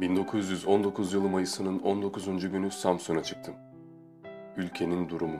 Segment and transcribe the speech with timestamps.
[0.00, 2.50] 1919 yılı Mayıs'ının 19.
[2.50, 3.54] günü Samsun'a çıktım.
[4.56, 5.38] Ülkenin durumu.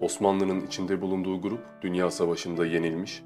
[0.00, 3.22] Osmanlı'nın içinde bulunduğu grup Dünya Savaşı'nda yenilmiş,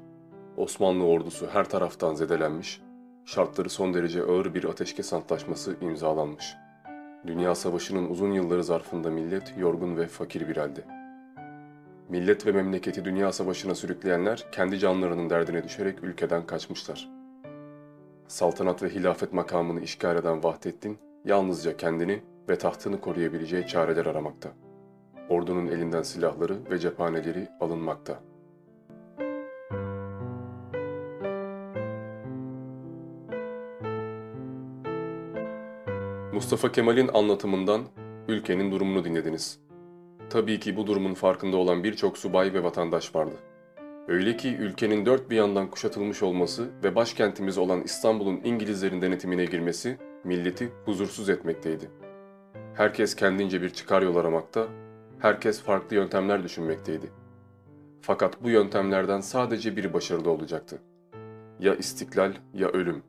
[0.57, 2.81] Osmanlı ordusu her taraftan zedelenmiş,
[3.25, 6.55] şartları son derece ağır bir ateşkes antlaşması imzalanmış.
[7.27, 10.85] Dünya Savaşı'nın uzun yılları zarfında millet yorgun ve fakir bir halde.
[12.09, 17.12] Millet ve memleketi Dünya Savaşı'na sürükleyenler kendi canlarının derdine düşerek ülkeden kaçmışlar.
[18.27, 24.49] Saltanat ve hilafet makamını işgal eden Vahdettin, yalnızca kendini ve tahtını koruyabileceği çareler aramakta.
[25.29, 28.19] Ordunun elinden silahları ve cephaneleri alınmakta.
[36.33, 37.81] Mustafa Kemal'in anlatımından
[38.27, 39.59] ülkenin durumunu dinlediniz.
[40.29, 43.35] Tabii ki bu durumun farkında olan birçok subay ve vatandaş vardı.
[44.07, 49.97] Öyle ki ülkenin dört bir yandan kuşatılmış olması ve başkentimiz olan İstanbul'un İngilizlerin denetimine girmesi
[50.23, 51.91] milleti huzursuz etmekteydi.
[52.73, 54.67] Herkes kendince bir çıkar yol aramakta,
[55.19, 57.11] herkes farklı yöntemler düşünmekteydi.
[58.01, 60.81] Fakat bu yöntemlerden sadece biri başarılı olacaktı.
[61.59, 63.03] Ya istiklal ya ölüm.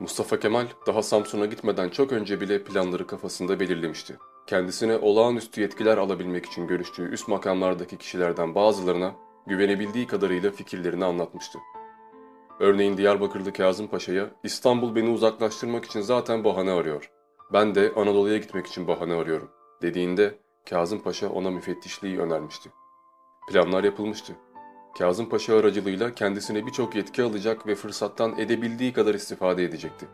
[0.00, 4.16] Mustafa Kemal daha Samsun'a gitmeden çok önce bile planları kafasında belirlemişti.
[4.46, 9.14] Kendisine olağanüstü yetkiler alabilmek için görüştüğü üst makamlardaki kişilerden bazılarına
[9.46, 11.58] güvenebildiği kadarıyla fikirlerini anlatmıştı.
[12.60, 17.10] Örneğin Diyarbakırlı Kazım Paşa'ya İstanbul beni uzaklaştırmak için zaten bahane arıyor.
[17.52, 19.50] Ben de Anadolu'ya gitmek için bahane arıyorum
[19.82, 20.38] dediğinde
[20.70, 22.70] Kazım Paşa ona müfettişliği önermişti.
[23.48, 24.32] Planlar yapılmıştı.
[24.98, 30.06] Kazım Paşa aracılığıyla kendisine birçok yetki alacak ve fırsattan edebildiği kadar istifade edecekti.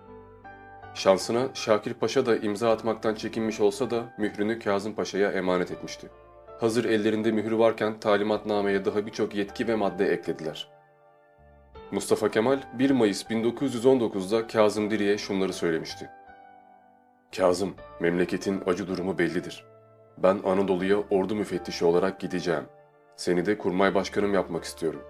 [0.98, 6.08] Şansına Şakir Paşa da imza atmaktan çekinmiş olsa da mührünü Kazım Paşa'ya emanet etmişti.
[6.60, 10.68] Hazır ellerinde mührü varken talimatnameye daha birçok yetki ve madde eklediler.
[11.90, 16.10] Mustafa Kemal 1 Mayıs 1919'da Kazım Diri'ye şunları söylemişti.
[17.36, 19.64] Kazım, memleketin acı durumu bellidir.
[20.18, 22.64] Ben Anadolu'ya ordu müfettişi olarak gideceğim.
[23.16, 25.02] Seni de kurmay başkanım yapmak istiyorum.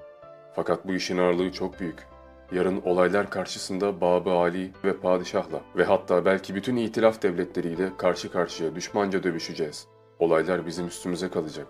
[0.54, 2.17] Fakat bu işin ağırlığı çok büyük.
[2.52, 8.74] Yarın olaylar karşısında Babı Ali ve padişahla ve hatta belki bütün itilaf devletleriyle karşı karşıya
[8.74, 9.86] düşmanca dövüşeceğiz.
[10.18, 11.66] Olaylar bizim üstümüze kalacak.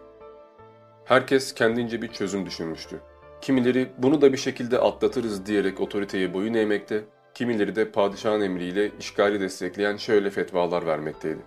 [1.04, 3.00] Herkes kendince bir çözüm düşünmüştü.
[3.40, 9.40] Kimileri bunu da bir şekilde atlatırız diyerek otoriteye boyun eğmekte, kimileri de padişahın emriyle işgali
[9.40, 11.40] destekleyen şöyle fetvalar vermekteydi.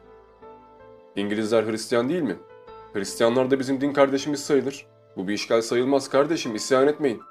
[1.16, 2.36] İngilizler Hristiyan değil mi?
[2.94, 4.86] Hristiyanlar da bizim din kardeşimiz sayılır.
[5.18, 7.22] Bu bir işgal sayılmaz kardeşim, isyan etmeyin.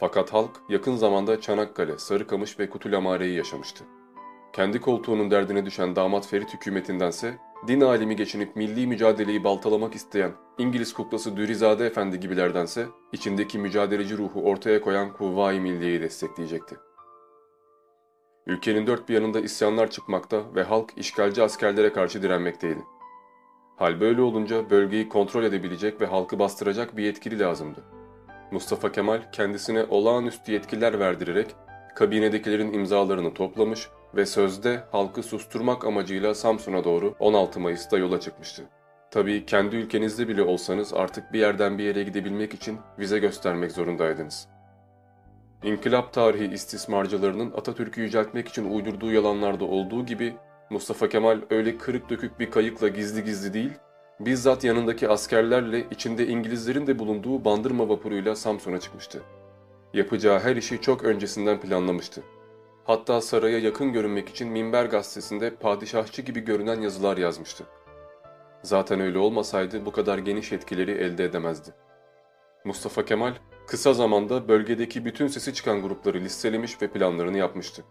[0.00, 3.84] Fakat halk yakın zamanda Çanakkale, Sarıkamış ve Kutulamare'yi yaşamıştı.
[4.52, 7.38] Kendi koltuğunun derdine düşen damat Ferit hükümetindense
[7.68, 14.42] din alimi geçinip milli mücadeleyi baltalamak isteyen İngiliz kuklası Dürizade Efendi gibilerdense içindeki mücadeleci ruhu
[14.42, 16.76] ortaya koyan Kuvvayi Milliye'yi destekleyecekti.
[18.46, 22.82] Ülkenin dört bir yanında isyanlar çıkmakta ve halk işgalci askerlere karşı direnmekteydi.
[23.76, 27.99] Hal böyle olunca bölgeyi kontrol edebilecek ve halkı bastıracak bir yetkili lazımdı.
[28.50, 31.46] Mustafa Kemal kendisine olağanüstü yetkiler verdirerek
[31.94, 38.62] kabinedekilerin imzalarını toplamış ve sözde halkı susturmak amacıyla Samsun'a doğru 16 Mayıs'ta yola çıkmıştı.
[39.10, 44.48] Tabii kendi ülkenizde bile olsanız artık bir yerden bir yere gidebilmek için vize göstermek zorundaydınız.
[45.62, 50.34] İnkılap tarihi istismarcılarının Atatürk'ü yüceltmek için uydurduğu yalanlarda olduğu gibi
[50.70, 53.72] Mustafa Kemal öyle kırık dökük bir kayıkla gizli gizli değil,
[54.20, 59.22] bizzat yanındaki askerlerle içinde İngilizlerin de bulunduğu bandırma vapuruyla Samsun'a çıkmıştı.
[59.94, 62.22] Yapacağı her işi çok öncesinden planlamıştı.
[62.84, 67.64] Hatta saraya yakın görünmek için Minber gazetesinde padişahçı gibi görünen yazılar yazmıştı.
[68.62, 71.70] Zaten öyle olmasaydı bu kadar geniş etkileri elde edemezdi.
[72.64, 73.34] Mustafa Kemal
[73.66, 77.84] kısa zamanda bölgedeki bütün sesi çıkan grupları listelemiş ve planlarını yapmıştı.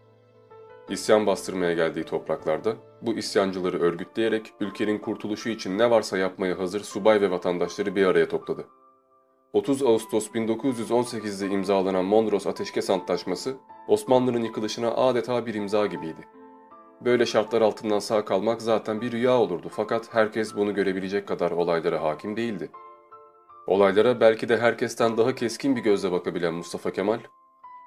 [0.89, 7.21] İsyan bastırmaya geldiği topraklarda bu isyancıları örgütleyerek ülkenin kurtuluşu için ne varsa yapmaya hazır subay
[7.21, 8.67] ve vatandaşları bir araya topladı.
[9.53, 13.55] 30 Ağustos 1918'de imzalanan Mondros Ateşkes Antlaşması
[13.87, 16.27] Osmanlı'nın yıkılışına adeta bir imza gibiydi.
[17.01, 22.03] Böyle şartlar altından sağ kalmak zaten bir rüya olurdu fakat herkes bunu görebilecek kadar olaylara
[22.03, 22.71] hakim değildi.
[23.67, 27.19] Olaylara belki de herkesten daha keskin bir gözle bakabilen Mustafa Kemal,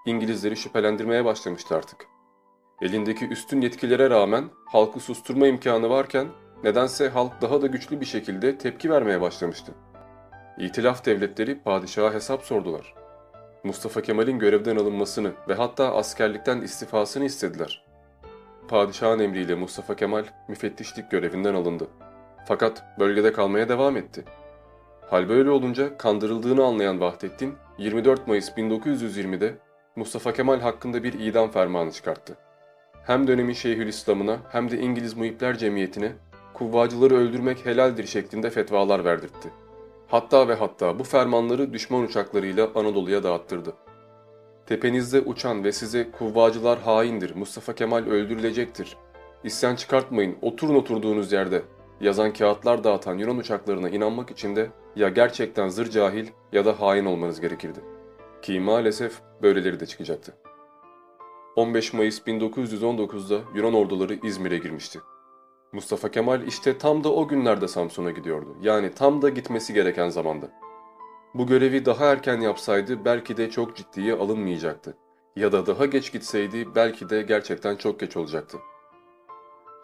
[0.07, 2.07] İngilizleri şüphelendirmeye başlamıştı artık.
[2.83, 6.29] Elindeki üstün yetkilere rağmen halkı susturma imkanı varken
[6.65, 9.73] nedense halk daha da güçlü bir şekilde tepki vermeye başlamıştı.
[10.59, 12.95] İtilaf devletleri padişaha hesap sordular.
[13.65, 17.85] Mustafa Kemal'in görevden alınmasını ve hatta askerlikten istifasını istediler.
[18.69, 21.87] Padişahın emriyle Mustafa Kemal müfettişlik görevinden alındı.
[22.49, 24.25] Fakat bölgede kalmaya devam etti.
[25.11, 29.55] Hal böyle olunca kandırıldığını anlayan Vahdettin 24 Mayıs 1920'de
[29.97, 32.37] Mustafa Kemal hakkında bir idam fermanı çıkarttı.
[33.07, 36.13] Hem dönemin Şeyhülislam'ına hem de İngiliz Muhipler Cemiyeti'ne
[36.55, 39.51] kuvvacıları öldürmek helaldir şeklinde fetvalar verdirtti.
[40.09, 43.73] Hatta ve hatta bu fermanları düşman uçaklarıyla Anadolu'ya dağıttırdı.
[44.67, 48.97] Tepenizde uçan ve size kuvvacılar haindir, Mustafa Kemal öldürülecektir,
[49.45, 51.63] isyan çıkartmayın, oturun oturduğunuz yerde
[52.01, 57.05] yazan kağıtlar dağıtan Yunan uçaklarına inanmak için de ya gerçekten zır cahil ya da hain
[57.05, 57.81] olmanız gerekirdi.
[58.43, 59.13] Ki maalesef
[59.43, 60.35] böyleleri de çıkacaktı.
[61.57, 65.01] 15 Mayıs 1919'da Yunan orduları İzmir'e girmişti.
[65.73, 68.57] Mustafa Kemal işte tam da o günlerde Samsun'a gidiyordu.
[68.63, 70.51] Yani tam da gitmesi gereken zamanda.
[71.35, 74.97] Bu görevi daha erken yapsaydı belki de çok ciddiye alınmayacaktı.
[75.37, 78.59] Ya da daha geç gitseydi belki de gerçekten çok geç olacaktı.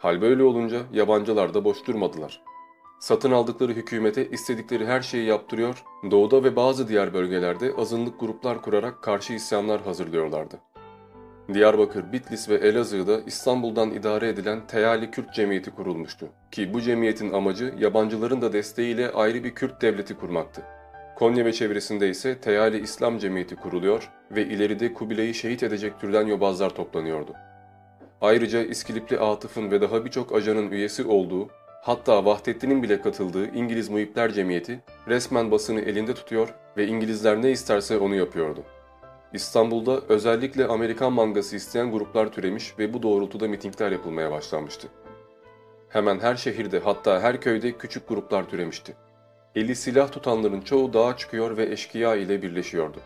[0.00, 2.42] Hal böyle olunca yabancılar da boş durmadılar.
[3.00, 9.02] Satın aldıkları hükümete istedikleri her şeyi yaptırıyor, doğuda ve bazı diğer bölgelerde azınlık gruplar kurarak
[9.02, 10.60] karşı isyanlar hazırlıyorlardı.
[11.54, 16.28] Diyarbakır, Bitlis ve Elazığ'da İstanbul'dan idare edilen Teyali Kürt Cemiyeti kurulmuştu.
[16.50, 20.62] Ki bu cemiyetin amacı yabancıların da desteğiyle ayrı bir Kürt devleti kurmaktı.
[21.16, 26.70] Konya ve çevresinde ise Teyali İslam Cemiyeti kuruluyor ve ileride Kubilay'ı şehit edecek türden yobazlar
[26.70, 27.34] toplanıyordu.
[28.20, 31.48] Ayrıca İskilipli Atıf'ın ve daha birçok ajanın üyesi olduğu,
[31.82, 37.98] hatta Vahdettin'in bile katıldığı İngiliz Muhipler Cemiyeti resmen basını elinde tutuyor ve İngilizler ne isterse
[37.98, 38.64] onu yapıyordu.
[39.32, 44.88] İstanbul'da özellikle Amerikan mangası isteyen gruplar türemiş ve bu doğrultuda mitingler yapılmaya başlanmıştı.
[45.88, 48.96] Hemen her şehirde hatta her köyde küçük gruplar türemişti.
[49.54, 52.98] Eli silah tutanların çoğu dağa çıkıyor ve eşkıya ile birleşiyordu.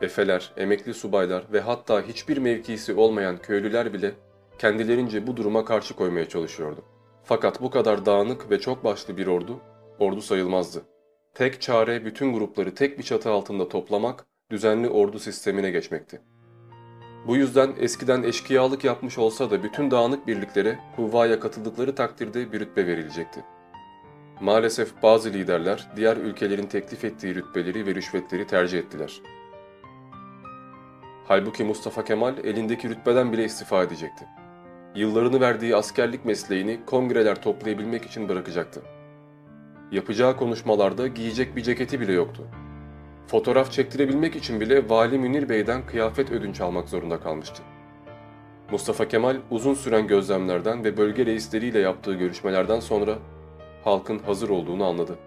[0.00, 4.12] Efeler, emekli subaylar ve hatta hiçbir mevkisi olmayan köylüler bile
[4.58, 6.82] kendilerince bu duruma karşı koymaya çalışıyordu.
[7.24, 9.60] Fakat bu kadar dağınık ve çok başlı bir ordu,
[9.98, 10.82] ordu sayılmazdı.
[11.34, 16.20] Tek çare bütün grupları tek bir çatı altında toplamak, düzenli ordu sistemine geçmekti.
[17.26, 22.86] Bu yüzden eskiden eşkıyalık yapmış olsa da bütün dağınık birliklere kuvvaya katıldıkları takdirde bir rütbe
[22.86, 23.44] verilecekti.
[24.40, 29.20] Maalesef bazı liderler diğer ülkelerin teklif ettiği rütbeleri ve rüşvetleri tercih ettiler.
[31.26, 34.24] Halbuki Mustafa Kemal elindeki rütbeden bile istifa edecekti.
[34.94, 38.82] Yıllarını verdiği askerlik mesleğini kongreler toplayabilmek için bırakacaktı.
[39.92, 42.48] Yapacağı konuşmalarda giyecek bir ceketi bile yoktu.
[43.28, 47.62] Fotoğraf çektirebilmek için bile Vali Münir Bey'den kıyafet ödünç almak zorunda kalmıştı.
[48.70, 53.18] Mustafa Kemal uzun süren gözlemlerden ve bölge reisleriyle yaptığı görüşmelerden sonra
[53.84, 55.18] halkın hazır olduğunu anladı.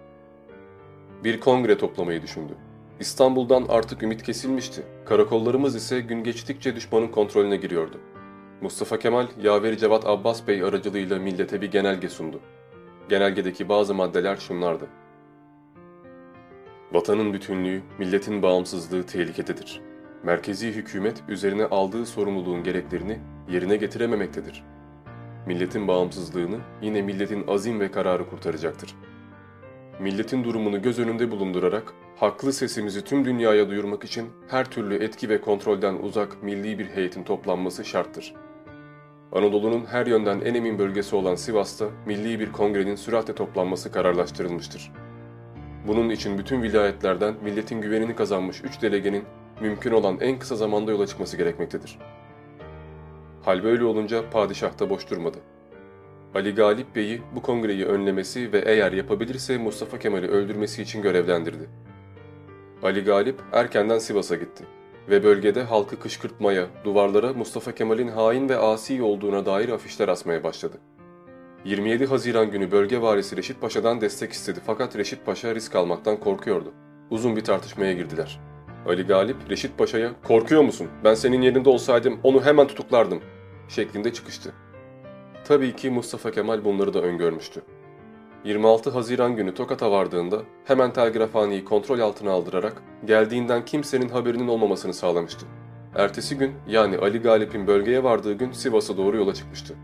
[1.24, 2.52] Bir kongre toplamayı düşündü.
[3.00, 4.82] İstanbul'dan artık ümit kesilmişti.
[5.06, 8.00] Karakollarımız ise gün geçtikçe düşmanın kontrolüne giriyordu.
[8.60, 12.40] Mustafa Kemal, Yaveri Cevat Abbas Bey aracılığıyla millete bir genelge sundu.
[13.08, 14.86] Genelgedeki bazı maddeler şunlardı.
[16.92, 19.80] Vatanın bütünlüğü, milletin bağımsızlığı tehlikededir.
[20.22, 23.18] Merkezi hükümet üzerine aldığı sorumluluğun gereklerini
[23.50, 24.64] yerine getirememektedir.
[25.46, 28.94] Milletin bağımsızlığını yine milletin azim ve kararı kurtaracaktır.
[30.00, 35.40] Milletin durumunu göz önünde bulundurarak haklı sesimizi tüm dünyaya duyurmak için her türlü etki ve
[35.40, 38.34] kontrolden uzak milli bir heyetin toplanması şarttır.
[39.32, 44.92] Anadolu'nun her yönden en emin bölgesi olan Sivas'ta milli bir kongrenin süratle toplanması kararlaştırılmıştır.
[45.86, 49.24] Bunun için bütün vilayetlerden milletin güvenini kazanmış üç delegenin
[49.60, 51.98] mümkün olan en kısa zamanda yola çıkması gerekmektedir.
[53.42, 55.38] Hal böyle olunca padişah da boş durmadı.
[56.34, 61.68] Ali Galip Bey'i bu kongreyi önlemesi ve eğer yapabilirse Mustafa Kemal'i öldürmesi için görevlendirdi.
[62.82, 64.64] Ali Galip erkenden Sivas'a gitti
[65.08, 70.78] ve bölgede halkı kışkırtmaya, duvarlara Mustafa Kemal'in hain ve asi olduğuna dair afişler asmaya başladı.
[71.64, 76.72] 27 Haziran günü bölge valisi Reşit Paşa'dan destek istedi fakat Reşit Paşa risk almaktan korkuyordu.
[77.10, 78.40] Uzun bir tartışmaya girdiler.
[78.88, 80.88] Ali Galip Reşit Paşa'ya ''Korkuyor musun?
[81.04, 83.20] Ben senin yerinde olsaydım onu hemen tutuklardım.''
[83.68, 84.52] şeklinde çıkıştı.
[85.44, 87.62] Tabii ki Mustafa Kemal bunları da öngörmüştü.
[88.44, 95.46] 26 Haziran günü Tokat'a vardığında hemen telgrafhaneyi kontrol altına aldırarak geldiğinden kimsenin haberinin olmamasını sağlamıştı.
[95.94, 99.74] Ertesi gün yani Ali Galip'in bölgeye vardığı gün Sivas'a doğru yola çıkmıştı.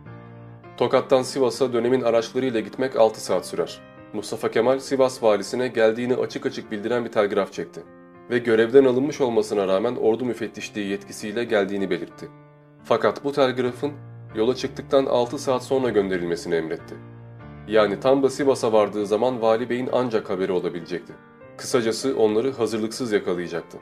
[0.79, 3.81] Tokat'tan Sivas'a dönemin araçlarıyla gitmek 6 saat sürer.
[4.13, 7.83] Mustafa Kemal Sivas valisine geldiğini açık açık bildiren bir telgraf çekti
[8.31, 12.29] ve görevden alınmış olmasına rağmen ordu müfettişliği yetkisiyle geldiğini belirtti.
[12.85, 13.93] Fakat bu telgrafın
[14.35, 16.95] yola çıktıktan 6 saat sonra gönderilmesini emretti.
[17.69, 21.13] Yani tam da Sivas'a vardığı zaman Vali Bey'in ancak haberi olabilecekti.
[21.57, 23.79] Kısacası onları hazırlıksız yakalayacaktı.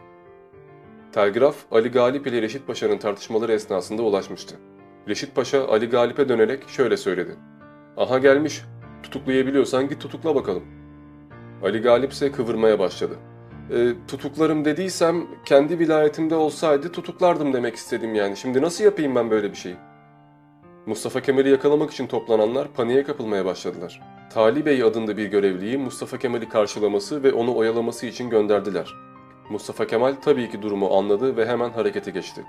[1.12, 4.56] Telgraf Ali Galip ile Reşit Paşa'nın tartışmaları esnasında ulaşmıştı.
[5.08, 7.36] Reşit Paşa Ali Galip'e dönerek şöyle söyledi.
[7.96, 8.62] Aha gelmiş,
[9.02, 10.64] tutuklayabiliyorsan git tutukla bakalım.
[11.62, 13.14] Ali Galip ise kıvırmaya başladı.
[13.70, 18.36] E, tutuklarım dediysem kendi vilayetimde olsaydı tutuklardım demek istedim yani.
[18.36, 19.76] Şimdi nasıl yapayım ben böyle bir şeyi?
[20.86, 24.00] Mustafa Kemal'i yakalamak için toplananlar paniğe kapılmaya başladılar.
[24.34, 28.94] Tali Bey adında bir görevliyi Mustafa Kemal'i karşılaması ve onu oyalaması için gönderdiler.
[29.50, 32.44] Mustafa Kemal tabii ki durumu anladı ve hemen harekete geçti.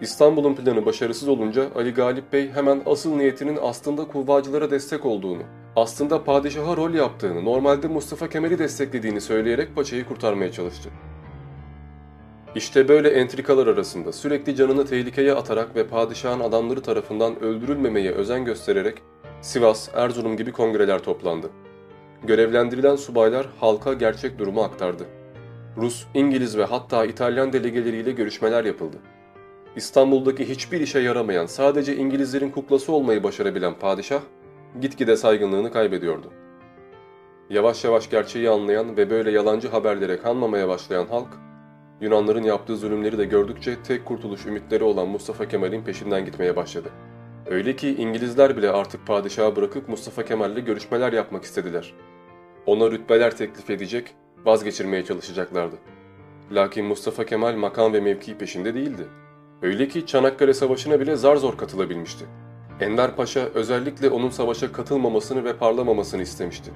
[0.00, 5.42] İstanbul'un planı başarısız olunca Ali Galip Bey hemen asıl niyetinin aslında kuvvacılara destek olduğunu,
[5.76, 10.90] aslında padişaha rol yaptığını, normalde Mustafa Kemal'i desteklediğini söyleyerek paçayı kurtarmaya çalıştı.
[12.54, 19.02] İşte böyle entrikalar arasında sürekli canını tehlikeye atarak ve padişahın adamları tarafından öldürülmemeye özen göstererek
[19.40, 21.50] Sivas, Erzurum gibi kongreler toplandı.
[22.22, 25.04] Görevlendirilen subaylar halka gerçek durumu aktardı.
[25.76, 28.96] Rus, İngiliz ve hatta İtalyan delegeleriyle görüşmeler yapıldı.
[29.76, 34.20] İstanbul'daki hiçbir işe yaramayan, sadece İngilizlerin kuklası olmayı başarabilen padişah,
[34.80, 36.32] gitgide saygınlığını kaybediyordu.
[37.50, 41.28] Yavaş yavaş gerçeği anlayan ve böyle yalancı haberlere kanmamaya başlayan halk,
[42.00, 46.88] Yunanların yaptığı zulümleri de gördükçe tek kurtuluş ümitleri olan Mustafa Kemal'in peşinden gitmeye başladı.
[47.46, 51.94] Öyle ki İngilizler bile artık padişahı bırakıp Mustafa Kemal'le görüşmeler yapmak istediler.
[52.66, 54.14] Ona rütbeler teklif edecek,
[54.44, 55.76] vazgeçirmeye çalışacaklardı.
[56.52, 59.06] Lakin Mustafa Kemal makam ve mevki peşinde değildi.
[59.64, 62.24] Öyle ki Çanakkale Savaşı'na bile zar zor katılabilmişti.
[62.80, 66.70] Enver Paşa özellikle onun savaşa katılmamasını ve parlamamasını istemişti.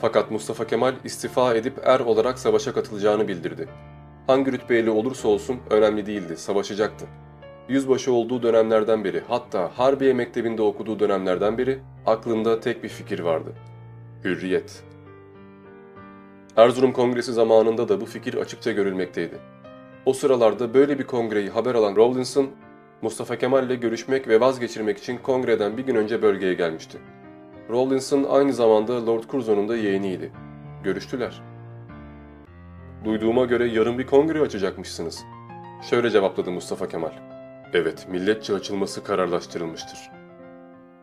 [0.00, 3.68] Fakat Mustafa Kemal istifa edip er olarak savaşa katılacağını bildirdi.
[4.26, 7.06] Hangi rütbeyle olursa olsun önemli değildi, savaşacaktı.
[7.68, 13.52] Yüzbaşı olduğu dönemlerden beri, hatta Harbiye Mektebi'nde okuduğu dönemlerden beri aklında tek bir fikir vardı.
[14.24, 14.82] Hürriyet.
[16.56, 19.55] Erzurum Kongresi zamanında da bu fikir açıkça görülmekteydi.
[20.06, 22.50] O sıralarda böyle bir kongreyi haber alan Rawlinson,
[23.02, 26.98] Mustafa Kemal ile görüşmek ve vazgeçirmek için kongreden bir gün önce bölgeye gelmişti.
[27.70, 30.32] Rawlinson aynı zamanda Lord Curzon'un da yeğeniydi.
[30.84, 31.42] Görüştüler.
[33.04, 35.24] Duyduğuma göre yarın bir kongre açacakmışsınız.
[35.90, 37.12] Şöyle cevapladı Mustafa Kemal.
[37.72, 39.98] Evet, milletçe açılması kararlaştırılmıştır.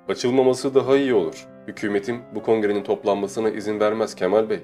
[0.09, 1.47] Açılmaması daha iyi olur.
[1.67, 4.59] Hükümetim bu kongrenin toplanmasına izin vermez Kemal Bey.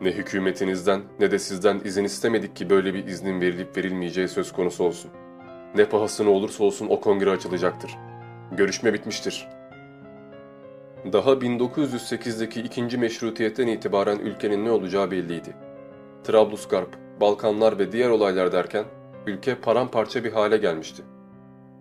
[0.00, 4.84] Ne hükümetinizden ne de sizden izin istemedik ki böyle bir iznin verilip verilmeyeceği söz konusu
[4.84, 5.10] olsun.
[5.74, 7.96] Ne pahasına olursa olsun o kongre açılacaktır.
[8.52, 9.48] Görüşme bitmiştir.
[11.12, 15.56] Daha 1908'deki ikinci meşrutiyetten itibaren ülkenin ne olacağı belliydi.
[16.24, 18.84] Trablusgarp, Balkanlar ve diğer olaylar derken
[19.26, 21.02] ülke paramparça bir hale gelmişti.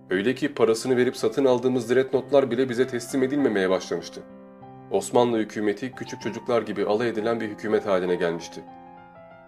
[0.10, 4.22] Öyle ki parasını verip satın aldığımız dreadnoughtlar bile bize teslim edilmemeye başlamıştı.
[4.92, 8.62] Osmanlı hükümeti küçük çocuklar gibi alay edilen bir hükümet haline gelmişti.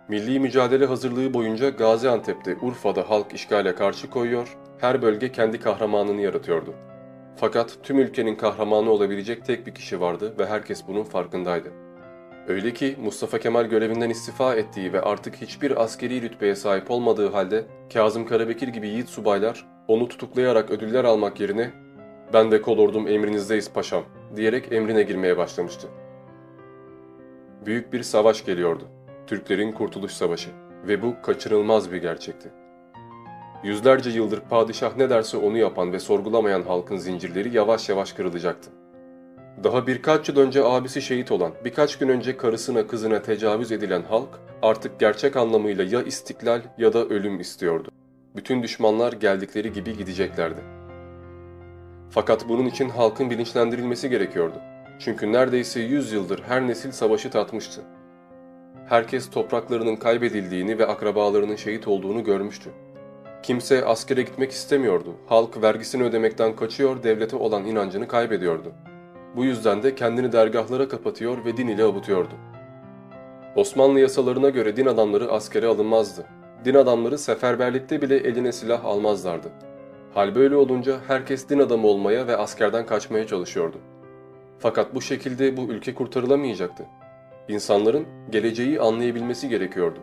[0.10, 6.74] Milli mücadele hazırlığı boyunca Gaziantep'te, Urfa'da halk işgale karşı koyuyor, her bölge kendi kahramanını yaratıyordu.
[7.36, 11.72] Fakat tüm ülkenin kahramanı olabilecek tek bir kişi vardı ve herkes bunun farkındaydı.
[12.48, 17.66] Öyle ki Mustafa Kemal görevinden istifa ettiği ve artık hiçbir askeri rütbeye sahip olmadığı halde
[17.94, 21.72] Kazım Karabekir gibi yiğit subaylar onu tutuklayarak ödüller almak yerine
[22.34, 25.88] ''Ben ve kolordum emrinizdeyiz paşam'' diyerek emrine girmeye başlamıştı.
[27.66, 28.84] Büyük bir savaş geliyordu.
[29.28, 30.50] Türklerin Kurtuluş Savaşı
[30.88, 32.50] ve bu kaçırılmaz bir gerçekti.
[33.64, 38.70] Yüzlerce yıldır padişah ne derse onu yapan ve sorgulamayan halkın zincirleri yavaş yavaş kırılacaktı.
[39.64, 44.40] Daha birkaç yıl önce abisi şehit olan, birkaç gün önce karısına kızına tecavüz edilen halk
[44.62, 47.90] artık gerçek anlamıyla ya istiklal ya da ölüm istiyordu.
[48.36, 50.62] Bütün düşmanlar geldikleri gibi gideceklerdi.
[52.10, 54.62] Fakat bunun için halkın bilinçlendirilmesi gerekiyordu.
[55.00, 57.82] Çünkü neredeyse 100 yıldır her nesil savaşı tatmıştı.
[58.90, 62.70] Herkes topraklarının kaybedildiğini ve akrabalarının şehit olduğunu görmüştü.
[63.44, 65.16] Kimse askere gitmek istemiyordu.
[65.28, 68.72] Halk vergisini ödemekten kaçıyor, devlete olan inancını kaybediyordu.
[69.36, 72.34] Bu yüzden de kendini dergahlara kapatıyor ve din ile avutuyordu.
[73.56, 76.26] Osmanlı yasalarına göre din adamları askere alınmazdı.
[76.66, 79.48] Din adamları seferberlikte bile eline silah almazlardı.
[80.18, 83.78] Hal böyle olunca herkes din adamı olmaya ve askerden kaçmaya çalışıyordu.
[84.60, 86.86] Fakat bu şekilde bu ülke kurtarılamayacaktı.
[87.48, 90.00] İnsanların geleceği anlayabilmesi gerekiyordu.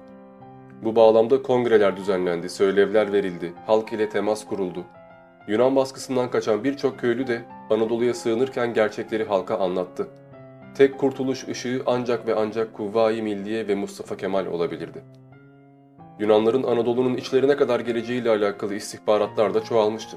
[0.82, 4.84] Bu bağlamda kongreler düzenlendi, söylevler verildi, halk ile temas kuruldu.
[5.48, 10.08] Yunan baskısından kaçan birçok köylü de Anadolu'ya sığınırken gerçekleri halka anlattı.
[10.74, 15.02] Tek kurtuluş ışığı ancak ve ancak Kuvvayi Milliye ve Mustafa Kemal olabilirdi.
[16.18, 20.16] Yunanların Anadolu'nun içlerine kadar geleceğiyle alakalı istihbaratlar da çoğalmıştı.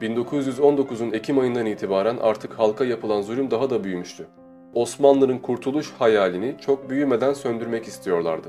[0.00, 4.26] 1919'un Ekim ayından itibaren artık halka yapılan zulüm daha da büyümüştü.
[4.74, 8.48] Osmanlı'nın kurtuluş hayalini çok büyümeden söndürmek istiyorlardı.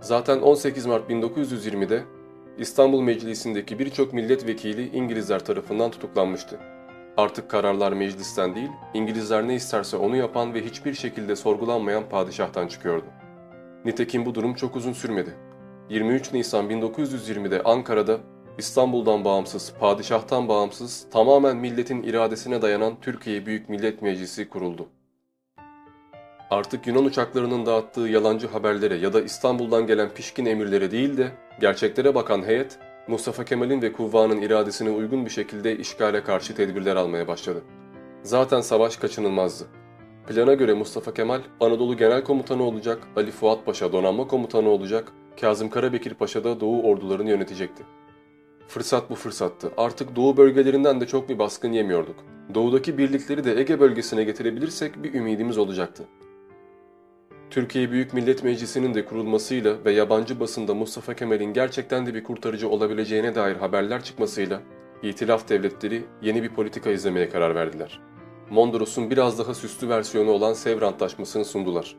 [0.00, 2.02] Zaten 18 Mart 1920'de
[2.58, 6.58] İstanbul Meclisi'ndeki birçok milletvekili İngilizler tarafından tutuklanmıştı.
[7.16, 13.06] Artık kararlar meclisten değil, İngilizler ne isterse onu yapan ve hiçbir şekilde sorgulanmayan padişahtan çıkıyordu.
[13.84, 15.34] Nitekim bu durum çok uzun sürmedi.
[15.90, 18.18] 23 Nisan 1920'de Ankara'da
[18.58, 24.88] İstanbul'dan bağımsız, padişahtan bağımsız, tamamen milletin iradesine dayanan Türkiye Büyük Millet Meclisi kuruldu.
[26.50, 32.14] Artık Yunan uçaklarının dağıttığı yalancı haberlere ya da İstanbul'dan gelen pişkin emirlere değil de gerçeklere
[32.14, 37.62] bakan heyet, Mustafa Kemal'in ve kuvvanın iradesine uygun bir şekilde işgale karşı tedbirler almaya başladı.
[38.22, 39.64] Zaten savaş kaçınılmazdı.
[40.28, 45.70] Plana göre Mustafa Kemal Anadolu Genel Komutanı olacak, Ali Fuat Paşa donanma komutanı olacak, Kazım
[45.70, 47.82] Karabekir Paşa da Doğu ordularını yönetecekti.
[48.68, 49.72] Fırsat bu fırsattı.
[49.76, 52.16] Artık Doğu bölgelerinden de çok bir baskın yemiyorduk.
[52.54, 56.04] Doğudaki birlikleri de Ege bölgesine getirebilirsek bir ümidimiz olacaktı.
[57.50, 62.68] Türkiye Büyük Millet Meclisi'nin de kurulmasıyla ve yabancı basında Mustafa Kemal'in gerçekten de bir kurtarıcı
[62.68, 64.60] olabileceğine dair haberler çıkmasıyla
[65.02, 68.00] İtilaf devletleri yeni bir politika izlemeye karar verdiler.
[68.50, 71.96] Mondros'un biraz daha süslü versiyonu olan Sevr Antlaşması'nı sundular.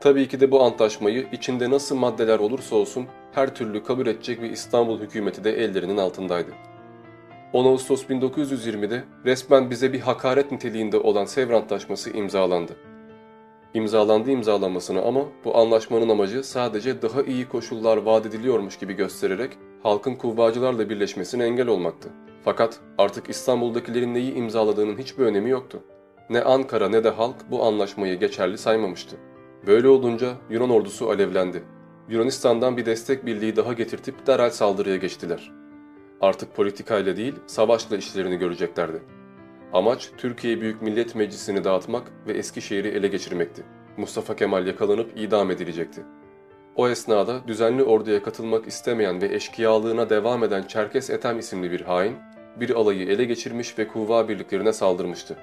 [0.00, 4.48] Tabii ki de bu antlaşmayı içinde nasıl maddeler olursa olsun her türlü kabul edecek ve
[4.48, 6.50] İstanbul hükümeti de ellerinin altındaydı.
[7.52, 12.72] 10 Ağustos 1920'de resmen bize bir hakaret niteliğinde olan Sevr Antlaşması imzalandı.
[13.74, 19.50] İmzalandı imzalanmasını ama bu anlaşmanın amacı sadece daha iyi koşullar vaat ediliyormuş gibi göstererek
[19.82, 22.08] halkın kuvvacılarla birleşmesine engel olmaktı.
[22.44, 25.82] Fakat artık İstanbul'dakilerin neyi imzaladığının hiçbir önemi yoktu.
[26.30, 29.16] Ne Ankara ne de halk bu anlaşmayı geçerli saymamıştı.
[29.66, 31.62] Böyle olunca Yunan ordusu alevlendi.
[32.08, 35.52] Yunanistan'dan bir destek birliği daha getirtip derhal saldırıya geçtiler.
[36.20, 39.02] Artık politikayla değil, savaşla işlerini göreceklerdi.
[39.72, 43.62] Amaç Türkiye Büyük Millet Meclisi'ni dağıtmak ve Eskişehir'i ele geçirmekti.
[43.96, 46.02] Mustafa Kemal yakalanıp idam edilecekti.
[46.76, 52.16] O esnada düzenli orduya katılmak istemeyen ve eşkıyalığına devam eden Çerkes Etem isimli bir hain,
[52.60, 55.36] bir alayı ele geçirmiş ve kuvva birliklerine saldırmıştı.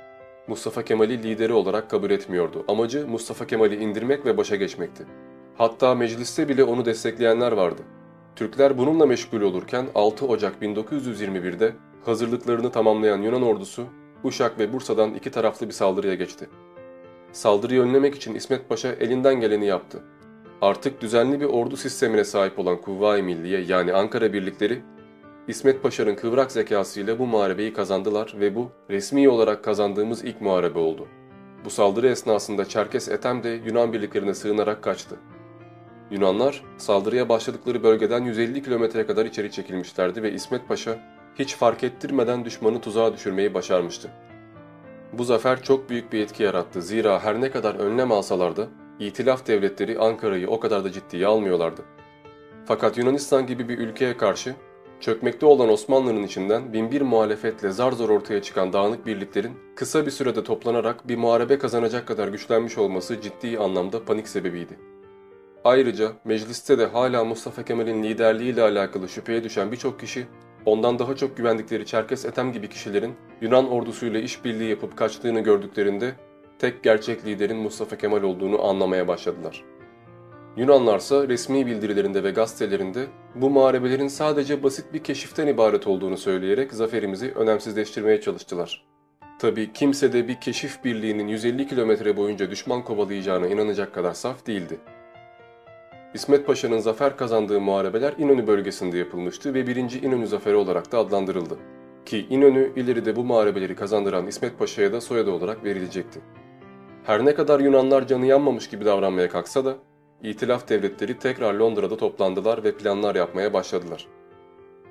[0.47, 2.65] Mustafa Kemal'i lideri olarak kabul etmiyordu.
[2.67, 5.05] Amacı Mustafa Kemal'i indirmek ve başa geçmekti.
[5.57, 7.81] Hatta mecliste bile onu destekleyenler vardı.
[8.35, 11.73] Türkler bununla meşgul olurken 6 Ocak 1921'de
[12.05, 13.85] hazırlıklarını tamamlayan Yunan ordusu
[14.23, 16.49] Uşak ve Bursa'dan iki taraflı bir saldırıya geçti.
[17.31, 20.03] Saldırıyı önlemek için İsmet Paşa elinden geleni yaptı.
[20.61, 24.81] Artık düzenli bir ordu sistemine sahip olan Kuvvayi Milliye yani Ankara birlikleri
[25.47, 31.07] İsmet Paşa'nın kıvrak zekasıyla bu muharebeyi kazandılar ve bu resmi olarak kazandığımız ilk muharebe oldu.
[31.65, 35.15] Bu saldırı esnasında Çerkes Etem de Yunan birliklerine sığınarak kaçtı.
[36.11, 40.99] Yunanlar saldırıya başladıkları bölgeden 150 kilometreye kadar içeri çekilmişlerdi ve İsmet Paşa
[41.39, 44.09] hiç fark ettirmeden düşmanı tuzağa düşürmeyi başarmıştı.
[45.13, 48.67] Bu zafer çok büyük bir etki yarattı zira her ne kadar önlem alsalar da
[48.99, 51.81] İtilaf devletleri Ankara'yı o kadar da ciddiye almıyorlardı.
[52.65, 54.55] Fakat Yunanistan gibi bir ülkeye karşı
[54.99, 60.43] çökmekte olan Osmanlı'nın içinden binbir muhalefetle zar zor ortaya çıkan dağınık birliklerin kısa bir sürede
[60.43, 64.79] toplanarak bir muharebe kazanacak kadar güçlenmiş olması ciddi anlamda panik sebebiydi.
[65.63, 70.27] Ayrıca mecliste de hala Mustafa Kemal'in liderliğiyle alakalı şüpheye düşen birçok kişi
[70.65, 76.15] ondan daha çok güvendikleri Çerkes Etem gibi kişilerin Yunan ordusuyla işbirliği yapıp kaçtığını gördüklerinde
[76.59, 79.63] tek gerçek liderin Mustafa Kemal olduğunu anlamaya başladılar.
[80.57, 87.31] Yunanlarsa resmi bildirilerinde ve gazetelerinde bu muharebelerin sadece basit bir keşiften ibaret olduğunu söyleyerek zaferimizi
[87.31, 88.85] önemsizleştirmeye çalıştılar.
[89.39, 94.77] Tabi kimse de bir keşif birliğinin 150 kilometre boyunca düşman kovalayacağına inanacak kadar saf değildi.
[96.13, 99.75] İsmet Paşa'nın zafer kazandığı muharebeler İnönü bölgesinde yapılmıştı ve 1.
[99.75, 101.57] İnönü Zaferi olarak da adlandırıldı.
[102.05, 106.19] Ki İnönü ileride bu muharebeleri kazandıran İsmet Paşa'ya da soyadı olarak verilecekti.
[107.03, 109.77] Her ne kadar Yunanlar canı yanmamış gibi davranmaya kalksa da
[110.23, 114.07] İtilaf devletleri tekrar Londra'da toplandılar ve planlar yapmaya başladılar.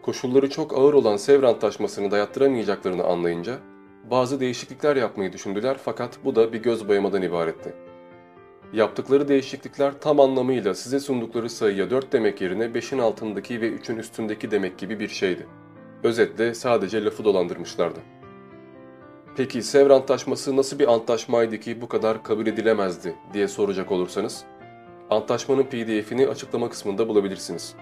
[0.03, 3.59] Koşulları çok ağır olan Sevr Antlaşması'nı dayattıramayacaklarını anlayınca
[4.11, 7.75] bazı değişiklikler yapmayı düşündüler fakat bu da bir göz boyamadan ibaretti.
[8.73, 14.51] Yaptıkları değişiklikler tam anlamıyla size sundukları sayıya 4 demek yerine 5'in altındaki ve 3'ün üstündeki
[14.51, 15.47] demek gibi bir şeydi.
[16.03, 18.01] Özetle sadece lafı dolandırmışlardı.
[19.37, 24.45] Peki Sevr Antlaşması nasıl bir antlaşmaydı ki bu kadar kabul edilemezdi diye soracak olursanız,
[25.11, 27.75] antlaşmanın pdf'ini açıklama kısmında bulabilirsiniz.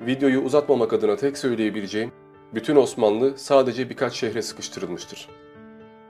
[0.00, 2.12] Videoyu uzatmamak adına tek söyleyebileceğim,
[2.54, 5.28] bütün Osmanlı sadece birkaç şehre sıkıştırılmıştır.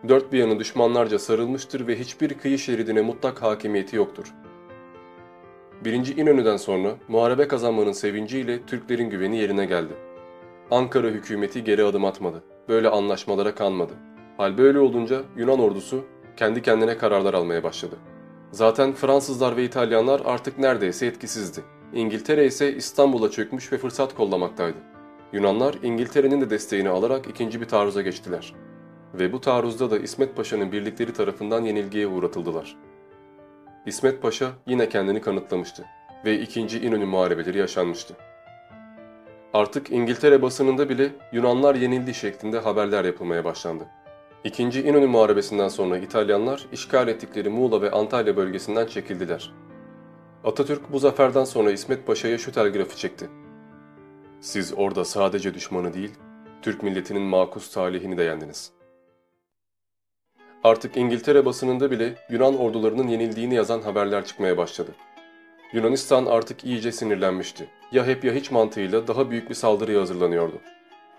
[0.09, 4.35] Dört bir yanı düşmanlarca sarılmıştır ve hiçbir kıyı şeridine mutlak hakimiyeti yoktur.
[5.85, 9.93] Birinci İnönü'den sonra muharebe kazanmanın sevinciyle Türklerin güveni yerine geldi.
[10.71, 12.43] Ankara hükümeti geri adım atmadı.
[12.69, 13.93] Böyle anlaşmalara kanmadı.
[14.37, 16.05] Hal böyle olunca Yunan ordusu
[16.37, 17.97] kendi kendine kararlar almaya başladı.
[18.53, 21.61] Zaten Fransızlar ve İtalyanlar artık neredeyse etkisizdi.
[21.93, 24.77] İngiltere ise İstanbul'a çökmüş ve fırsat kollamaktaydı.
[25.33, 28.55] Yunanlar İngiltere'nin de desteğini alarak ikinci bir taarruza geçtiler.
[29.15, 32.77] Ve bu taarruzda da İsmet Paşa'nın birlikleri tarafından yenilgiye uğratıldılar.
[33.87, 35.85] İsmet Paşa yine kendini kanıtlamıştı
[36.25, 38.17] ve ikinci İnönü muharebeleri yaşanmıştı.
[39.53, 43.87] Artık İngiltere basınında bile Yunanlar yenildi şeklinde haberler yapılmaya başlandı.
[44.45, 49.53] İkinci İnönü Muharebesi'nden sonra İtalyanlar işgal ettikleri Muğla ve Antalya bölgesinden çekildiler.
[50.45, 53.29] Atatürk bu zaferden sonra İsmet Paşa'ya şu telgrafı çekti.
[54.41, 56.11] Siz orada sadece düşmanı değil,
[56.63, 58.73] Türk milletinin makus talihini de yendiniz.
[60.65, 64.91] Artık İngiltere basınında bile Yunan ordularının yenildiğini yazan haberler çıkmaya başladı.
[65.73, 67.69] Yunanistan artık iyice sinirlenmişti.
[67.93, 70.61] Ya hep ya hiç mantığıyla daha büyük bir saldırıya hazırlanıyordu.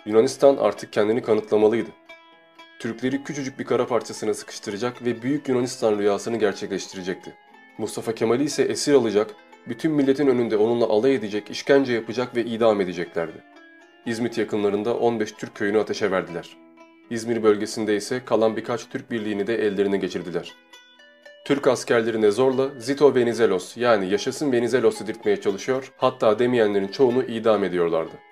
[0.06, 1.90] Yunanistan artık kendini kanıtlamalıydı.
[2.82, 7.34] Türkleri küçücük bir kara parçasına sıkıştıracak ve Büyük Yunanistan rüyasını gerçekleştirecekti.
[7.78, 9.36] Mustafa Kemal'i ise esir alacak,
[9.68, 13.44] bütün milletin önünde onunla alay edecek, işkence yapacak ve idam edeceklerdi.
[14.06, 16.58] İzmit yakınlarında 15 Türk köyünü ateşe verdiler.
[17.10, 20.54] İzmir bölgesinde ise kalan birkaç Türk birliğini de ellerine geçirdiler.
[21.46, 28.31] Türk askerlerine zorla Zito Venizelos yani yaşasın Venizelos dedirtmeye çalışıyor, hatta demeyenlerin çoğunu idam ediyorlardı.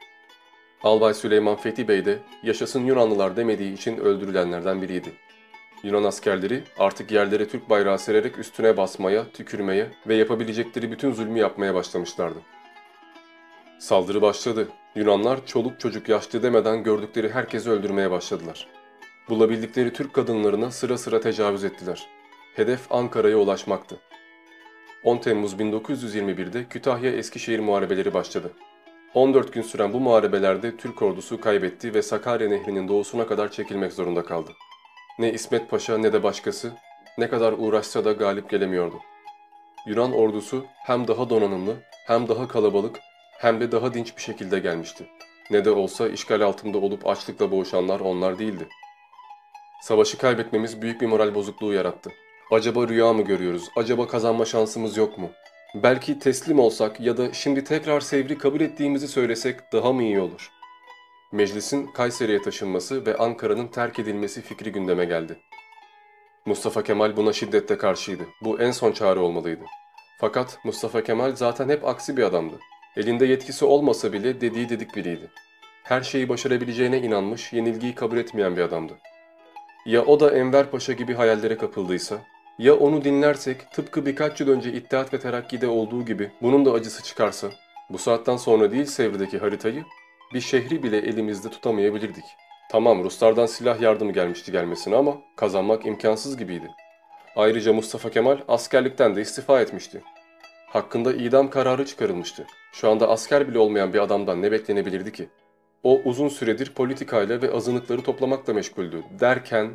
[0.83, 5.11] Albay Süleyman Fethi Bey de yaşasın Yunanlılar demediği için öldürülenlerden biriydi.
[5.83, 11.73] Yunan askerleri artık yerlere Türk bayrağı sererek üstüne basmaya, tükürmeye ve yapabilecekleri bütün zulmü yapmaya
[11.73, 12.39] başlamışlardı.
[13.79, 14.67] Saldırı başladı.
[14.95, 18.67] Yunanlar çoluk çocuk yaşlı demeden gördükleri herkesi öldürmeye başladılar.
[19.29, 22.07] Bulabildikleri Türk kadınlarına sıra sıra tecavüz ettiler.
[22.55, 23.97] Hedef Ankara'ya ulaşmaktı.
[25.03, 28.53] 10 Temmuz 1921'de Kütahya-Eskişehir muharebeleri başladı.
[29.13, 34.25] 14 gün süren bu muharebelerde Türk ordusu kaybetti ve Sakarya Nehri'nin doğusuna kadar çekilmek zorunda
[34.25, 34.51] kaldı.
[35.19, 36.71] Ne İsmet Paşa ne de başkası
[37.17, 38.95] ne kadar uğraşsa da galip gelemiyordu.
[39.87, 41.75] Yunan ordusu hem daha donanımlı,
[42.07, 42.99] hem daha kalabalık,
[43.39, 45.05] hem de daha dinç bir şekilde gelmişti.
[45.51, 48.67] Ne de olsa işgal altında olup açlıkla boğuşanlar onlar değildi.
[49.81, 52.11] Savaşı kaybetmemiz büyük bir moral bozukluğu yarattı.
[52.51, 53.69] Acaba rüya mı görüyoruz?
[53.75, 55.29] Acaba kazanma şansımız yok mu?
[55.75, 60.51] Belki teslim olsak ya da şimdi tekrar Sevr'i kabul ettiğimizi söylesek daha mı iyi olur?
[61.31, 65.39] Meclisin Kayseri'ye taşınması ve Ankara'nın terk edilmesi fikri gündeme geldi.
[66.45, 68.23] Mustafa Kemal buna şiddetle karşıydı.
[68.41, 69.63] Bu en son çare olmalıydı.
[70.19, 72.59] Fakat Mustafa Kemal zaten hep aksi bir adamdı.
[72.97, 75.31] Elinde yetkisi olmasa bile dediği dedik biriydi.
[75.83, 78.97] Her şeyi başarabileceğine inanmış, yenilgiyi kabul etmeyen bir adamdı.
[79.85, 82.17] Ya o da Enver Paşa gibi hayallere kapıldıysa,
[82.59, 87.03] ya onu dinlersek tıpkı birkaç yıl önce İttihat ve Terakki'de olduğu gibi bunun da acısı
[87.03, 87.49] çıkarsa,
[87.89, 89.83] bu saatten sonra değil Sevr'deki haritayı,
[90.33, 92.23] bir şehri bile elimizde tutamayabilirdik.
[92.71, 96.71] Tamam Ruslardan silah yardımı gelmişti gelmesine ama kazanmak imkansız gibiydi.
[97.35, 100.01] Ayrıca Mustafa Kemal askerlikten de istifa etmişti.
[100.67, 102.47] Hakkında idam kararı çıkarılmıştı.
[102.73, 105.29] Şu anda asker bile olmayan bir adamdan ne beklenebilirdi ki?
[105.83, 109.71] O uzun süredir politikayla ve azınlıkları toplamakla meşguldü derken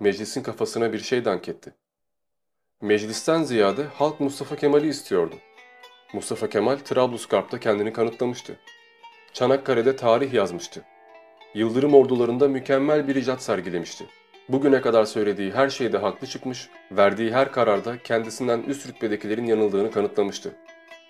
[0.00, 1.74] meclisin kafasına bir şey dank etti.
[2.82, 5.34] Meclisten ziyade halk Mustafa Kemal'i istiyordu.
[6.12, 8.56] Mustafa Kemal Trablusgarp'ta kendini kanıtlamıştı.
[9.32, 10.82] Çanakkale'de tarih yazmıştı.
[11.54, 14.06] Yıldırım ordularında mükemmel bir icat sergilemişti.
[14.48, 20.54] Bugüne kadar söylediği her şeyde haklı çıkmış, verdiği her kararda kendisinden üst rütbedekilerin yanıldığını kanıtlamıştı.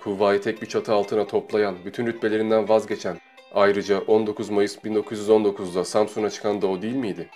[0.00, 3.18] Kuvvayı tek bir çatı altına toplayan, bütün rütbelerinden vazgeçen,
[3.54, 7.28] ayrıca 19 Mayıs 1919'da Samsun'a çıkan da o değil miydi?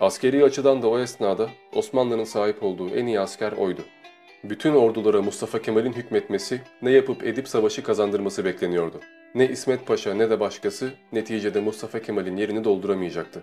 [0.00, 3.84] Askeri açıdan da o esnada Osmanlı'nın sahip olduğu en iyi asker oydu.
[4.44, 9.00] Bütün ordulara Mustafa Kemal'in hükmetmesi, ne yapıp edip savaşı kazandırması bekleniyordu.
[9.34, 13.42] Ne İsmet Paşa ne de başkası neticede Mustafa Kemal'in yerini dolduramayacaktı.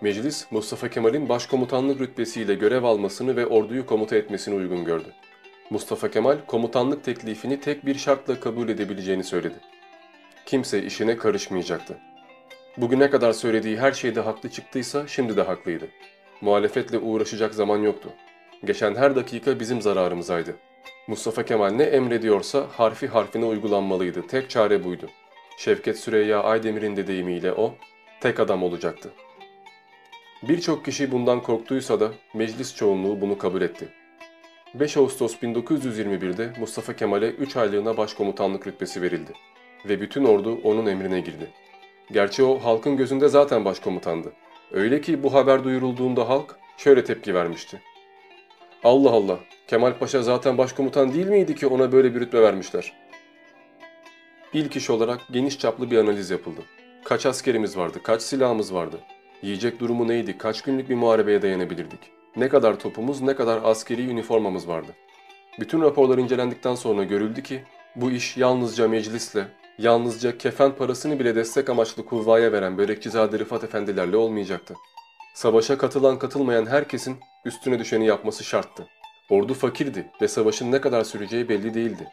[0.00, 5.08] Meclis, Mustafa Kemal'in başkomutanlık rütbesiyle görev almasını ve orduyu komuta etmesini uygun gördü.
[5.70, 9.56] Mustafa Kemal, komutanlık teklifini tek bir şartla kabul edebileceğini söyledi.
[10.46, 11.96] Kimse işine karışmayacaktı.
[12.80, 15.88] Bugüne kadar söylediği her şeyde haklı çıktıysa şimdi de haklıydı.
[16.40, 18.12] Muhalefetle uğraşacak zaman yoktu.
[18.64, 20.56] Geçen her dakika bizim zararımızaydı.
[21.06, 24.26] Mustafa Kemal ne emrediyorsa harfi harfine uygulanmalıydı.
[24.26, 25.10] Tek çare buydu.
[25.58, 27.74] Şevket Süreyya Aydemir'in de deyimiyle o,
[28.20, 29.10] tek adam olacaktı.
[30.42, 33.88] Birçok kişi bundan korktuysa da meclis çoğunluğu bunu kabul etti.
[34.74, 39.32] 5 Ağustos 1921'de Mustafa Kemal'e 3 aylığına başkomutanlık rütbesi verildi
[39.88, 41.50] ve bütün ordu onun emrine girdi.
[42.12, 44.32] Gerçi o halkın gözünde zaten başkomutandı.
[44.72, 47.80] Öyle ki bu haber duyurulduğunda halk şöyle tepki vermişti.
[48.84, 52.92] Allah Allah, Kemal Paşa zaten başkomutan değil miydi ki ona böyle bir rütbe vermişler?
[54.52, 56.60] İlk iş olarak geniş çaplı bir analiz yapıldı.
[57.04, 59.00] Kaç askerimiz vardı, kaç silahımız vardı,
[59.42, 62.00] yiyecek durumu neydi, kaç günlük bir muharebeye dayanabilirdik,
[62.36, 64.92] ne kadar topumuz, ne kadar askeri üniformamız vardı.
[65.60, 67.62] Bütün raporlar incelendikten sonra görüldü ki
[67.96, 69.48] bu iş yalnızca meclisle,
[69.80, 74.74] yalnızca kefen parasını bile destek amaçlı kuvvaya veren Börekçizade Rıfat Efendilerle olmayacaktı.
[75.34, 78.86] Savaşa katılan katılmayan herkesin üstüne düşeni yapması şarttı.
[79.30, 82.08] Ordu fakirdi ve savaşın ne kadar süreceği belli değildi.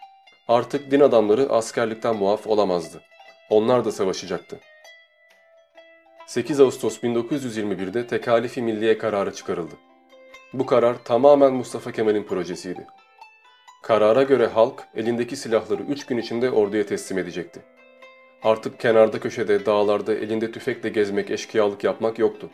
[0.47, 3.01] Artık din adamları askerlikten muaf olamazdı.
[3.49, 4.59] Onlar da savaşacaktı.
[6.27, 9.75] 8 Ağustos 1921'de tekalifi milliye kararı çıkarıldı.
[10.53, 12.87] Bu karar tamamen Mustafa Kemal'in projesiydi.
[13.87, 17.59] Karara göre halk elindeki silahları 3 gün içinde orduya teslim edecekti.
[18.43, 22.49] Artık kenarda köşede, dağlarda elinde tüfekle gezmek, eşkıyalık yapmak yoktu.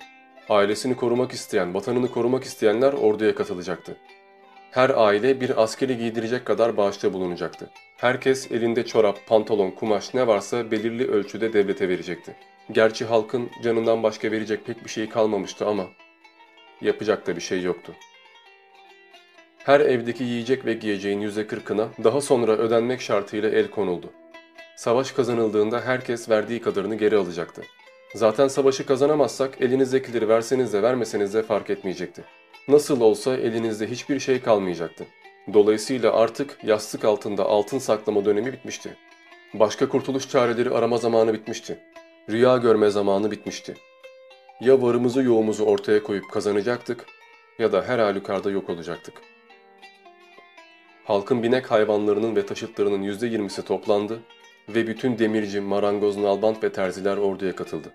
[0.49, 3.97] Ailesini korumak isteyen, vatanını korumak isteyenler orduya katılacaktı.
[4.71, 7.69] Her aile bir askeri giydirecek kadar bağışta bulunacaktı.
[7.97, 12.35] Herkes elinde çorap, pantolon, kumaş ne varsa belirli ölçüde devlete verecekti.
[12.71, 15.85] Gerçi halkın canından başka verecek pek bir şey kalmamıştı ama
[16.81, 17.93] yapacak da bir şey yoktu.
[19.63, 24.09] Her evdeki yiyecek ve giyeceğin yüzde kırkına daha sonra ödenmek şartıyla el konuldu.
[24.75, 27.61] Savaş kazanıldığında herkes verdiği kadarını geri alacaktı.
[28.15, 32.23] Zaten savaşı kazanamazsak elinizdekileri verseniz de vermeseniz de fark etmeyecekti.
[32.67, 35.05] Nasıl olsa elinizde hiçbir şey kalmayacaktı.
[35.53, 38.97] Dolayısıyla artık yastık altında altın saklama dönemi bitmişti.
[39.53, 41.79] Başka kurtuluş çareleri arama zamanı bitmişti.
[42.29, 43.73] Rüya görme zamanı bitmişti.
[44.61, 47.05] Ya varımızı yoğumuzu ortaya koyup kazanacaktık
[47.59, 49.32] ya da her halükarda yok olacaktık.
[51.03, 54.19] Halkın binek hayvanlarının ve taşıtlarının yüzde yirmisi toplandı
[54.69, 57.93] ve bütün demirci, marangoz, nalbant ve terziler orduya katıldı.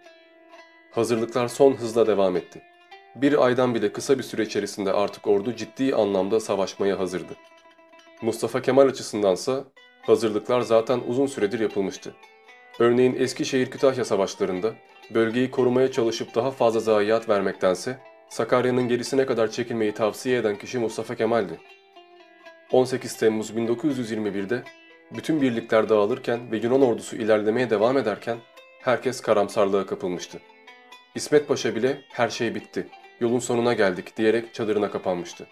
[0.90, 2.62] Hazırlıklar son hızla devam etti.
[3.14, 7.32] Bir aydan bile kısa bir süre içerisinde artık ordu ciddi anlamda savaşmaya hazırdı.
[8.22, 9.64] Mustafa Kemal açısındansa
[10.02, 12.14] hazırlıklar zaten uzun süredir yapılmıştı.
[12.78, 14.72] Örneğin Eskişehir Kütahya savaşlarında
[15.14, 21.14] bölgeyi korumaya çalışıp daha fazla zayiat vermektense Sakarya'nın gerisine kadar çekilmeyi tavsiye eden kişi Mustafa
[21.14, 21.58] Kemal'di.
[22.72, 24.62] 18 Temmuz 1921'de
[25.16, 28.38] bütün birlikler dağılırken ve Yunan ordusu ilerlemeye devam ederken
[28.81, 30.40] herkes karamsarlığa kapılmıştı.
[31.14, 32.87] İsmet Paşa bile her şey bitti,
[33.20, 35.46] yolun sonuna geldik diyerek çadırına kapanmıştı.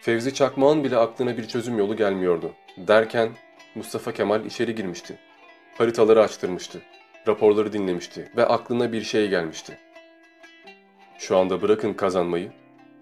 [0.00, 2.52] Fevzi Çakmağ'ın bile aklına bir çözüm yolu gelmiyordu.
[2.76, 3.28] Derken
[3.74, 5.18] Mustafa Kemal içeri girmişti.
[5.78, 6.82] Haritaları açtırmıştı.
[7.28, 9.78] Raporları dinlemişti ve aklına bir şey gelmişti.
[11.18, 12.52] Şu anda bırakın kazanmayı,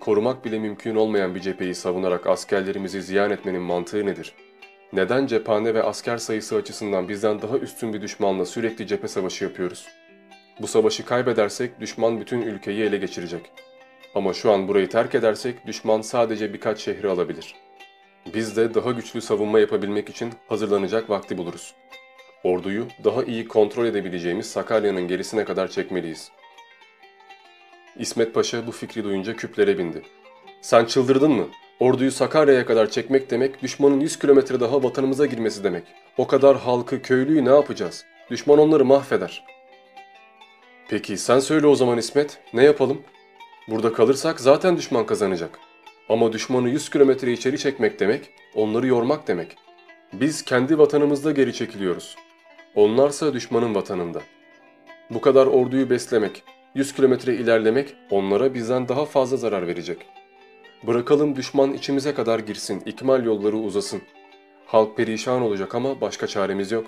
[0.03, 4.35] korumak bile mümkün olmayan bir cepheyi savunarak askerlerimizi ziyan etmenin mantığı nedir?
[4.93, 9.87] Neden cephane ve asker sayısı açısından bizden daha üstün bir düşmanla sürekli cephe savaşı yapıyoruz?
[10.61, 13.53] Bu savaşı kaybedersek düşman bütün ülkeyi ele geçirecek.
[14.15, 17.55] Ama şu an burayı terk edersek düşman sadece birkaç şehri alabilir.
[18.35, 21.75] Biz de daha güçlü savunma yapabilmek için hazırlanacak vakti buluruz.
[22.45, 26.31] Orduyu daha iyi kontrol edebileceğimiz Sakarya'nın gerisine kadar çekmeliyiz.
[27.98, 30.02] İsmet Paşa bu fikri duyunca küplere bindi.
[30.61, 31.46] Sen çıldırdın mı?
[31.81, 35.85] Orduyu Sakarya'ya kadar çekmek demek, düşmanın 100 kilometre daha vatanımıza girmesi demek.
[36.16, 38.05] O kadar halkı, köylüyü ne yapacağız?
[38.31, 39.44] Düşman onları mahveder.
[40.88, 43.02] Peki sen söyle o zaman İsmet, ne yapalım?
[43.68, 45.59] Burada kalırsak zaten düşman kazanacak.
[46.09, 49.57] Ama düşmanı 100 kilometre içeri çekmek demek, onları yormak demek.
[50.12, 52.16] Biz kendi vatanımızda geri çekiliyoruz.
[52.74, 54.22] Onlarsa düşmanın vatanında.
[55.11, 60.06] Bu kadar orduyu beslemek, 100 kilometre ilerlemek onlara bizden daha fazla zarar verecek.
[60.82, 64.02] Bırakalım düşman içimize kadar girsin, ikmal yolları uzasın.
[64.66, 66.87] Halk perişan olacak ama başka çaremiz yok.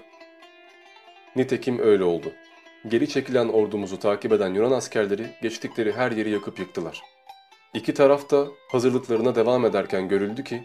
[1.36, 2.32] Nitekim öyle oldu.
[2.88, 7.02] Geri çekilen ordumuzu takip eden Yunan askerleri geçtikleri her yeri yakıp yıktılar.
[7.74, 10.62] İki taraf da hazırlıklarına devam ederken görüldü ki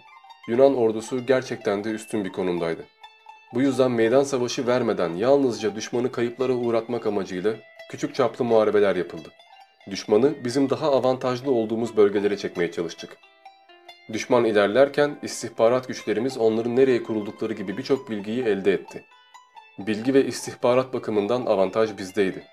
[0.47, 2.85] Yunan ordusu gerçekten de üstün bir konumdaydı.
[3.53, 7.55] Bu yüzden meydan savaşı vermeden yalnızca düşmanı kayıplara uğratmak amacıyla
[7.89, 9.29] küçük çaplı muharebeler yapıldı.
[9.91, 13.17] Düşmanı bizim daha avantajlı olduğumuz bölgelere çekmeye çalıştık.
[14.13, 19.03] Düşman ilerlerken istihbarat güçlerimiz onların nereye kuruldukları gibi birçok bilgiyi elde etti.
[19.79, 22.43] Bilgi ve istihbarat bakımından avantaj bizdeydi.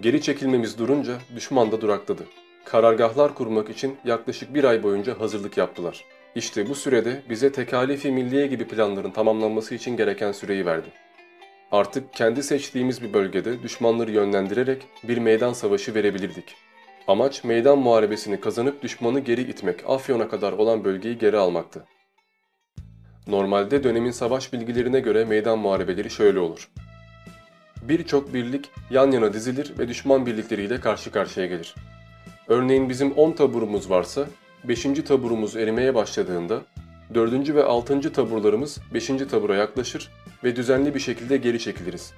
[0.00, 2.26] Geri çekilmemiz durunca düşman da durakladı.
[2.64, 6.04] Karargahlar kurmak için yaklaşık bir ay boyunca hazırlık yaptılar.
[6.34, 10.88] İşte bu sürede bize tekalifi milliye gibi planların tamamlanması için gereken süreyi verdi.
[11.72, 16.54] Artık kendi seçtiğimiz bir bölgede düşmanları yönlendirerek bir meydan savaşı verebilirdik.
[17.08, 21.84] Amaç meydan muharebesini kazanıp düşmanı geri itmek, Afyon'a kadar olan bölgeyi geri almaktı.
[23.26, 26.68] Normalde dönemin savaş bilgilerine göre meydan muharebeleri şöyle olur.
[27.82, 31.74] Birçok birlik yan yana dizilir ve düşman birlikleriyle karşı karşıya gelir.
[32.48, 34.26] Örneğin bizim 10 taburumuz varsa
[34.64, 34.82] 5.
[34.82, 36.62] taburumuz erimeye başladığında
[37.14, 37.54] 4.
[37.54, 38.12] ve 6.
[38.12, 39.06] taburlarımız 5.
[39.06, 40.10] tabura yaklaşır
[40.44, 42.12] ve düzenli bir şekilde geri çekiliriz.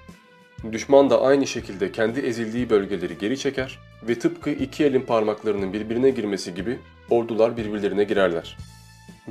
[0.72, 6.10] Düşman da aynı şekilde kendi ezildiği bölgeleri geri çeker ve tıpkı iki elin parmaklarının birbirine
[6.10, 6.78] girmesi gibi
[7.10, 8.56] ordular birbirlerine girerler.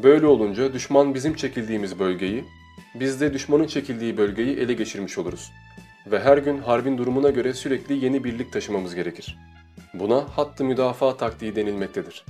[0.03, 2.45] Böyle olunca düşman bizim çekildiğimiz bölgeyi,
[2.95, 5.51] biz de düşmanın çekildiği bölgeyi ele geçirmiş oluruz.
[6.11, 9.37] Ve her gün harbin durumuna göre sürekli yeni birlik taşımamız gerekir.
[9.93, 12.25] Buna hattı müdafaa taktiği denilmektedir.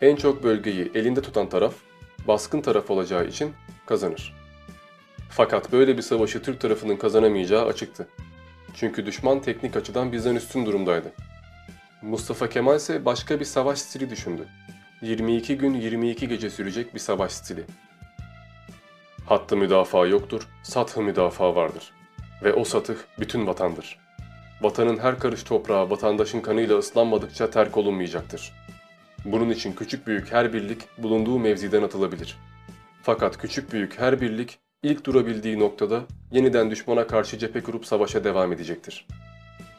[0.00, 1.74] En çok bölgeyi elinde tutan taraf,
[2.30, 3.54] baskın taraf olacağı için
[3.86, 4.34] kazanır.
[5.30, 8.08] Fakat böyle bir savaşı Türk tarafının kazanamayacağı açıktı.
[8.74, 11.12] Çünkü düşman teknik açıdan bizden üstün durumdaydı.
[12.02, 14.48] Mustafa Kemal ise başka bir savaş stili düşündü.
[15.02, 17.64] 22 gün 22 gece sürecek bir savaş stili.
[19.26, 21.92] Hattı müdafaa yoktur, sathı müdafaa vardır.
[22.44, 23.98] Ve o satıh bütün vatandır.
[24.60, 28.52] Vatanın her karış toprağı vatandaşın kanıyla ıslanmadıkça terk olunmayacaktır.
[29.24, 32.36] Bunun için küçük büyük her birlik bulunduğu mevziden atılabilir.
[33.02, 36.02] Fakat küçük büyük her birlik ilk durabildiği noktada
[36.32, 39.06] yeniden düşmana karşı cephe kurup savaşa devam edecektir.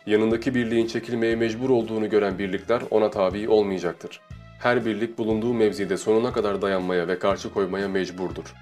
[0.06, 4.22] Yanındaki birliğin çekilmeye mecbur olduğunu gören birlikler ona tabi olmayacaktır.
[4.60, 8.54] Her birlik bulunduğu mevzide sonuna kadar dayanmaya ve karşı koymaya mecburdur.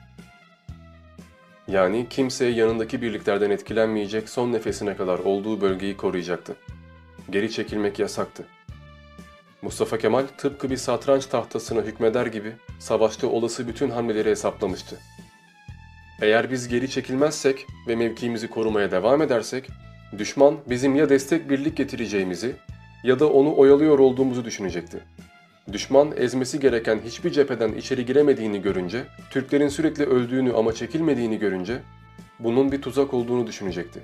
[1.68, 6.56] Yani kimseye yanındaki birliklerden etkilenmeyecek son nefesine kadar olduğu bölgeyi koruyacaktı.
[7.30, 8.46] Geri çekilmek yasaktı.
[9.62, 14.98] Mustafa Kemal tıpkı bir satranç tahtasına hükmeder gibi savaşta olası bütün hamleleri hesaplamıştı.
[16.22, 19.70] Eğer biz geri çekilmezsek ve mevkiimizi korumaya devam edersek,
[20.18, 22.56] düşman bizim ya destek birlik getireceğimizi
[23.04, 25.00] ya da onu oyalıyor olduğumuzu düşünecekti.
[25.72, 31.80] Düşman ezmesi gereken hiçbir cepheden içeri giremediğini görünce, Türklerin sürekli öldüğünü ama çekilmediğini görünce
[32.40, 34.00] bunun bir tuzak olduğunu düşünecekti.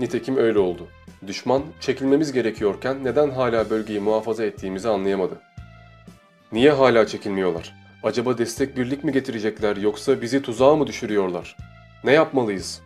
[0.00, 0.88] Nitekim öyle oldu.
[1.26, 5.40] Düşman çekilmemiz gerekiyorken neden hala bölgeyi muhafaza ettiğimizi anlayamadı.
[6.52, 7.74] Niye hala çekilmiyorlar?
[8.02, 11.56] Acaba destek birlik mi getirecekler yoksa bizi tuzağa mı düşürüyorlar?
[12.04, 12.80] Ne yapmalıyız?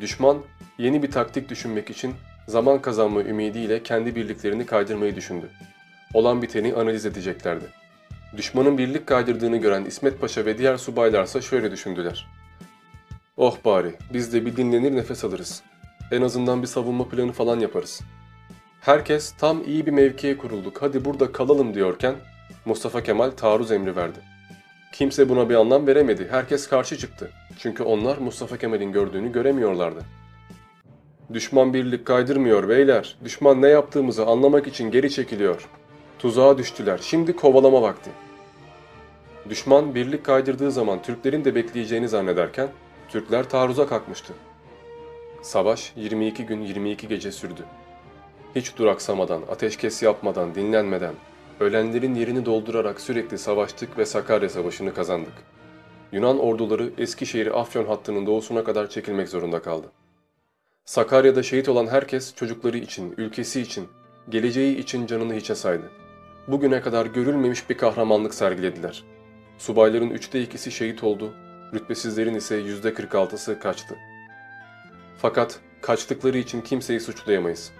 [0.00, 0.38] Düşman
[0.78, 2.14] yeni bir taktik düşünmek için
[2.48, 5.50] zaman kazanma ümidiyle kendi birliklerini kaydırmayı düşündü.
[6.14, 7.64] Olan biteni analiz edeceklerdi.
[8.36, 12.26] Düşmanın birlik kaydırdığını gören İsmet Paşa ve diğer subaylarsa şöyle düşündüler.
[13.36, 15.62] Oh bari biz de bir dinlenir nefes alırız.
[16.10, 18.00] En azından bir savunma planı falan yaparız.
[18.80, 22.14] Herkes tam iyi bir mevkiye kurulduk hadi burada kalalım diyorken
[22.64, 24.18] Mustafa Kemal taarruz emri verdi.
[24.92, 26.28] Kimse buna bir anlam veremedi.
[26.30, 27.30] Herkes karşı çıktı.
[27.58, 30.00] Çünkü onlar Mustafa Kemal'in gördüğünü göremiyorlardı.
[31.32, 33.16] Düşman birlik kaydırmıyor beyler.
[33.24, 35.68] Düşman ne yaptığımızı anlamak için geri çekiliyor.
[36.18, 37.00] Tuzağa düştüler.
[37.02, 38.10] Şimdi kovalama vakti.
[39.48, 42.68] Düşman birlik kaydırdığı zaman Türklerin de bekleyeceğini zannederken
[43.08, 44.32] Türkler taarruza kalkmıştı.
[45.42, 47.64] Savaş 22 gün 22 gece sürdü.
[48.54, 51.14] Hiç duraksamadan, ateşkes yapmadan, dinlenmeden,
[51.60, 55.32] ölenlerin yerini doldurarak sürekli savaştık ve Sakarya Savaşı'nı kazandık.
[56.12, 59.86] Yunan orduları Eskişehir-Afyon hattının doğusuna kadar çekilmek zorunda kaldı.
[60.84, 63.88] Sakarya'da şehit olan herkes çocukları için, ülkesi için,
[64.28, 65.90] geleceği için canını hiçe saydı.
[66.48, 69.04] Bugüne kadar görülmemiş bir kahramanlık sergilediler.
[69.58, 71.32] Subayların üçte ikisi şehit oldu,
[71.74, 73.96] rütbesizlerin ise yüzde 46'sı kaçtı.
[75.22, 77.72] Fakat kaçtıkları için kimseyi suçlayamayız.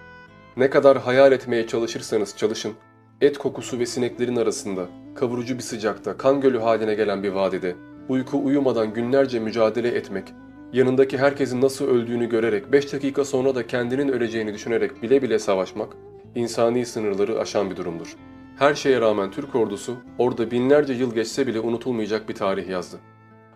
[0.57, 2.73] Ne kadar hayal etmeye çalışırsanız çalışın,
[3.21, 7.77] et kokusu ve sineklerin arasında, kavurucu bir sıcakta, kan gölü haline gelen bir vadide,
[8.09, 10.25] uyku uyumadan günlerce mücadele etmek,
[10.73, 15.93] yanındaki herkesin nasıl öldüğünü görerek 5 dakika sonra da kendinin öleceğini düşünerek bile bile savaşmak,
[16.35, 18.17] insani sınırları aşan bir durumdur.
[18.59, 22.97] Her şeye rağmen Türk ordusu orada binlerce yıl geçse bile unutulmayacak bir tarih yazdı.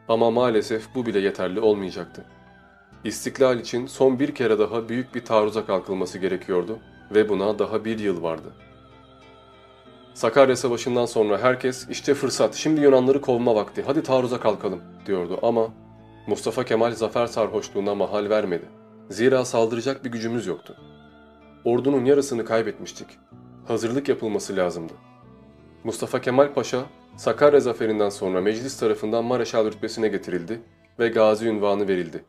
[0.09, 2.25] Ama maalesef bu bile yeterli olmayacaktı.
[3.05, 6.79] İstiklal için son bir kere daha büyük bir taarruza kalkılması gerekiyordu
[7.15, 8.53] ve buna daha bir yıl vardı.
[10.15, 15.69] Sakarya Savaşı'ndan sonra herkes işte fırsat, şimdi Yunanları kovma vakti, hadi taarruza kalkalım diyordu ama
[16.27, 18.65] Mustafa Kemal zafer sarhoşluğuna mahal vermedi.
[19.11, 20.77] Zira saldıracak bir gücümüz yoktu.
[21.65, 23.07] Ordunun yarısını kaybetmiştik.
[23.69, 24.93] Hazırlık yapılması lazımdı.
[25.85, 26.83] Mustafa Kemal Paşa,
[27.17, 30.61] Sakarya zaferinden sonra meclis tarafından Mareşal rütbesine getirildi
[30.99, 32.25] ve gazi ünvanı verildi.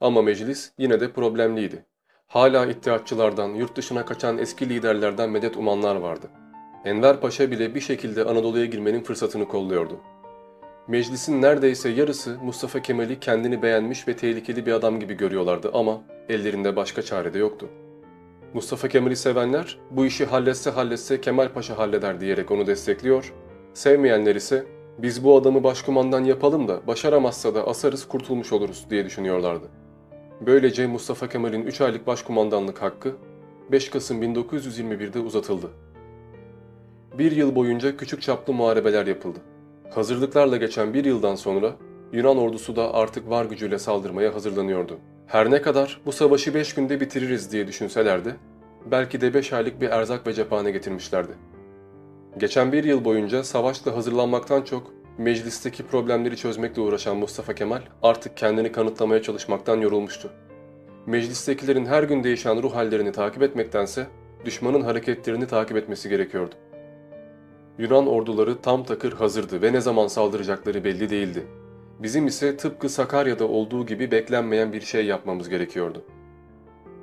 [0.00, 1.86] Ama meclis yine de problemliydi.
[2.26, 6.26] Hala ittihatçılardan, yurt dışına kaçan eski liderlerden medet umanlar vardı.
[6.84, 10.00] Enver Paşa bile bir şekilde Anadolu'ya girmenin fırsatını kolluyordu.
[10.88, 16.76] Meclisin neredeyse yarısı Mustafa Kemal'i kendini beğenmiş ve tehlikeli bir adam gibi görüyorlardı ama ellerinde
[16.76, 17.68] başka çare de yoktu.
[18.54, 23.32] Mustafa Kemal'i sevenler bu işi halletse halletse Kemal Paşa halleder diyerek onu destekliyor,
[23.74, 24.66] sevmeyenler ise
[24.98, 29.85] biz bu adamı başkumandan yapalım da başaramazsa da asarız kurtulmuş oluruz diye düşünüyorlardı.
[30.40, 33.16] Böylece Mustafa Kemal'in 3 aylık başkumandanlık hakkı
[33.72, 35.70] 5 Kasım 1921'de uzatıldı.
[37.18, 39.38] Bir yıl boyunca küçük çaplı muharebeler yapıldı.
[39.90, 41.76] Hazırlıklarla geçen bir yıldan sonra
[42.12, 44.98] Yunan ordusu da artık var gücüyle saldırmaya hazırlanıyordu.
[45.26, 48.36] Her ne kadar bu savaşı 5 günde bitiririz diye düşünselerdi,
[48.90, 51.32] belki de 5 aylık bir erzak ve cephane getirmişlerdi.
[52.38, 58.72] Geçen bir yıl boyunca savaşla hazırlanmaktan çok meclisteki problemleri çözmekle uğraşan Mustafa Kemal artık kendini
[58.72, 60.30] kanıtlamaya çalışmaktan yorulmuştu.
[61.06, 64.06] Meclistekilerin her gün değişen ruh hallerini takip etmektense
[64.44, 66.54] düşmanın hareketlerini takip etmesi gerekiyordu.
[67.78, 71.46] Yunan orduları tam takır hazırdı ve ne zaman saldıracakları belli değildi.
[71.98, 76.04] Bizim ise tıpkı Sakarya'da olduğu gibi beklenmeyen bir şey yapmamız gerekiyordu.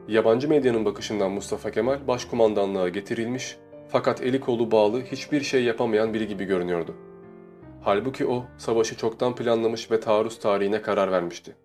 [0.07, 3.57] Yabancı medyanın bakışından Mustafa Kemal başkumandanlığa getirilmiş
[3.89, 6.95] fakat eli kolu bağlı hiçbir şey yapamayan biri gibi görünüyordu.
[7.86, 11.55] Halbuki o savaşı çoktan planlamış ve taarruz tarihine karar vermişti.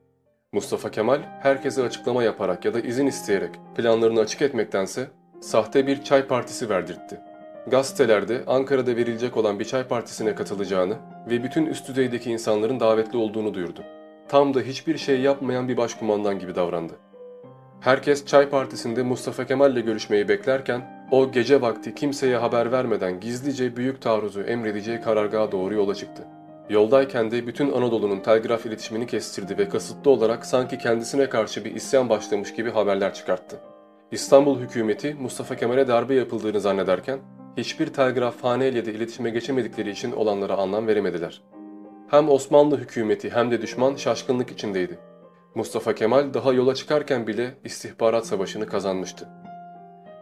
[0.52, 5.10] Mustafa Kemal herkese açıklama yaparak ya da izin isteyerek planlarını açık etmektense
[5.40, 7.20] sahte bir çay partisi verdirtti.
[7.66, 10.96] Gazetelerde Ankara'da verilecek olan bir çay partisine katılacağını
[11.30, 13.80] ve bütün üst düzeydeki insanların davetli olduğunu duyurdu.
[14.28, 16.92] Tam da hiçbir şey yapmayan bir başkumandan gibi davrandı.
[17.80, 23.76] Herkes çay partisinde Mustafa Kemal ile görüşmeyi beklerken o gece vakti kimseye haber vermeden gizlice
[23.76, 26.22] büyük taarruzu emredeceği karargaha doğru yola çıktı.
[26.70, 32.08] Yoldayken de bütün Anadolu'nun telgraf iletişimini kestirdi ve kasıtlı olarak sanki kendisine karşı bir isyan
[32.08, 33.60] başlamış gibi haberler çıkarttı.
[34.12, 37.18] İstanbul hükümeti Mustafa Kemal'e darbe yapıldığını zannederken
[37.56, 41.42] hiçbir telgrafhane ile de iletişime geçemedikleri için olanlara anlam veremediler.
[42.10, 44.98] Hem Osmanlı hükümeti hem de düşman şaşkınlık içindeydi.
[45.54, 49.28] Mustafa Kemal daha yola çıkarken bile istihbarat savaşını kazanmıştı.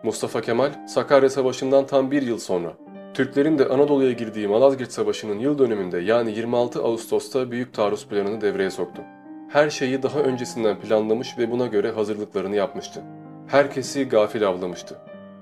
[0.07, 2.72] Mustafa Kemal, Sakarya Savaşı'ndan tam bir yıl sonra,
[3.14, 8.70] Türklerin de Anadolu'ya girdiği Malazgirt Savaşı'nın yıl dönümünde yani 26 Ağustos'ta büyük taarruz planını devreye
[8.70, 9.02] soktu.
[9.48, 13.02] Her şeyi daha öncesinden planlamış ve buna göre hazırlıklarını yapmıştı.
[13.46, 14.98] Herkesi gafil avlamıştı.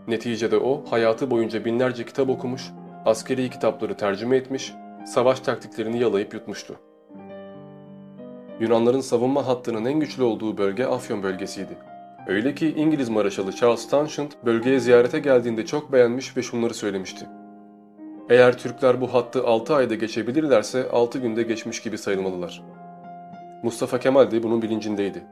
[0.08, 2.70] Neticede o hayatı boyunca binlerce kitap okumuş,
[3.04, 4.72] askeri kitapları tercüme etmiş,
[5.06, 6.74] savaş taktiklerini yalayıp yutmuştu.
[8.60, 11.93] Yunanların savunma hattının en güçlü olduğu bölge Afyon bölgesiydi.
[12.26, 17.26] Öyle ki İngiliz Maraşalı Charles Townshend bölgeye ziyarete geldiğinde çok beğenmiş ve şunları söylemişti.
[18.30, 22.62] Eğer Türkler bu hattı 6 ayda geçebilirlerse 6 günde geçmiş gibi sayılmalılar.
[23.62, 25.22] Mustafa Kemal de bunun bilincindeydi.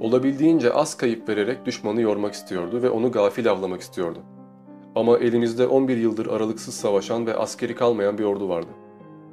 [0.00, 4.18] Olabildiğince az kayıp vererek düşmanı yormak istiyordu ve onu gafil avlamak istiyordu.
[4.94, 8.68] Ama elimizde 11 yıldır aralıksız savaşan ve askeri kalmayan bir ordu vardı.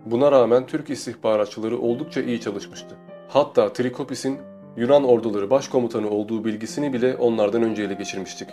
[0.05, 2.95] Buna rağmen Türk istihbaratçıları oldukça iyi çalışmıştı.
[3.28, 4.38] Hatta Trikopis'in
[4.78, 8.49] Yunan orduları başkomutanı olduğu bilgisini bile onlardan önce ele geçirmiştik.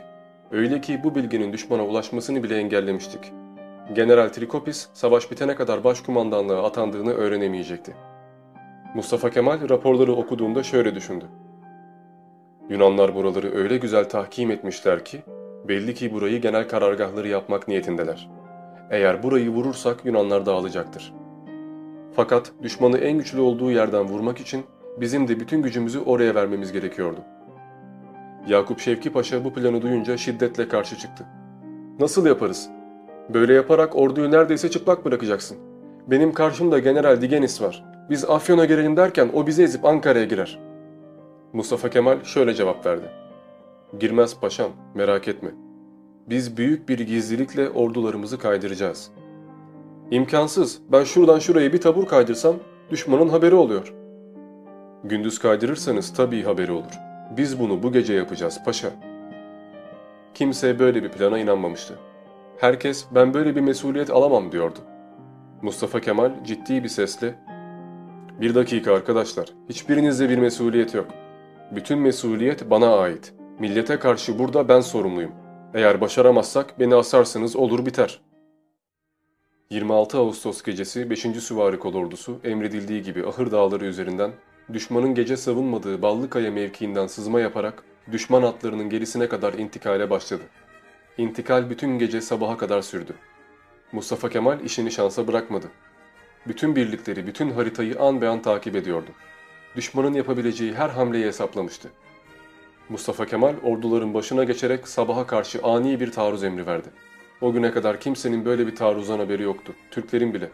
[0.51, 3.33] Öyle ki bu bilginin düşmana ulaşmasını bile engellemiştik.
[3.95, 7.95] General Trikopis savaş bitene kadar başkumandanlığa atandığını öğrenemeyecekti.
[8.95, 11.25] Mustafa Kemal raporları okuduğunda şöyle düşündü.
[12.69, 15.23] Yunanlar buraları öyle güzel tahkim etmişler ki
[15.69, 18.31] belli ki burayı genel karargahları yapmak niyetindeler.
[18.91, 21.13] Eğer burayı vurursak Yunanlar dağılacaktır.
[22.17, 24.65] Fakat düşmanı en güçlü olduğu yerden vurmak için
[25.01, 27.21] bizim de bütün gücümüzü oraya vermemiz gerekiyordu.
[28.49, 31.25] Yakup Şevki Paşa bu planı duyunca şiddetle karşı çıktı.
[32.01, 32.71] Nasıl yaparız?
[33.35, 35.59] Böyle yaparak orduyu neredeyse çıplak bırakacaksın.
[36.07, 37.85] Benim karşımda General Digenis var.
[38.11, 40.59] Biz Afyon'a girelim derken o bizi ezip Ankara'ya girer.
[41.53, 43.07] Mustafa Kemal şöyle cevap verdi.
[44.01, 45.51] Girmez paşam, merak etme.
[46.27, 49.11] Biz büyük bir gizlilikle ordularımızı kaydıracağız.
[50.11, 50.79] İmkansız.
[50.93, 52.57] Ben şuradan şuraya bir tabur kaydırsam
[52.91, 54.02] düşmanın haberi oluyor.
[55.05, 56.99] Gündüz kaydırırsanız tabii haberi olur.
[57.37, 58.91] Biz bunu bu gece yapacağız paşa.
[60.35, 61.99] Kimse böyle bir plana inanmamıştı.
[62.59, 64.79] Herkes ben böyle bir mesuliyet alamam diyordu.
[65.63, 67.35] Mustafa Kemal ciddi bir sesle
[68.41, 71.07] ''Bir dakika arkadaşlar, hiçbirinizde bir mesuliyet yok.
[71.71, 73.35] Bütün mesuliyet bana ait.
[73.59, 75.33] Millete karşı burada ben sorumluyum.
[75.75, 78.21] Eğer başaramazsak beni asarsınız olur biter.''
[79.71, 81.21] 26 Ağustos gecesi 5.
[81.21, 84.31] Süvari Kolordusu emredildiği gibi Ahır Dağları üzerinden
[84.73, 87.83] düşmanın gece savunmadığı Ballıkaya mevkiinden sızma yaparak
[88.13, 90.43] düşman atlarının gerisine kadar intikale başladı.
[91.19, 93.15] İntikal bütün gece sabaha kadar sürdü.
[93.93, 95.67] Mustafa Kemal işini şansa bırakmadı.
[96.47, 99.11] Bütün birlikleri, bütün haritayı an be an takip ediyordu.
[99.77, 101.89] Düşmanın yapabileceği her hamleyi hesaplamıştı.
[102.89, 106.89] Mustafa Kemal orduların başına geçerek sabaha karşı ani bir taarruz emri verdi.
[107.41, 110.49] O güne kadar kimsenin böyle bir taarruzdan haberi yoktu, Türklerin bile.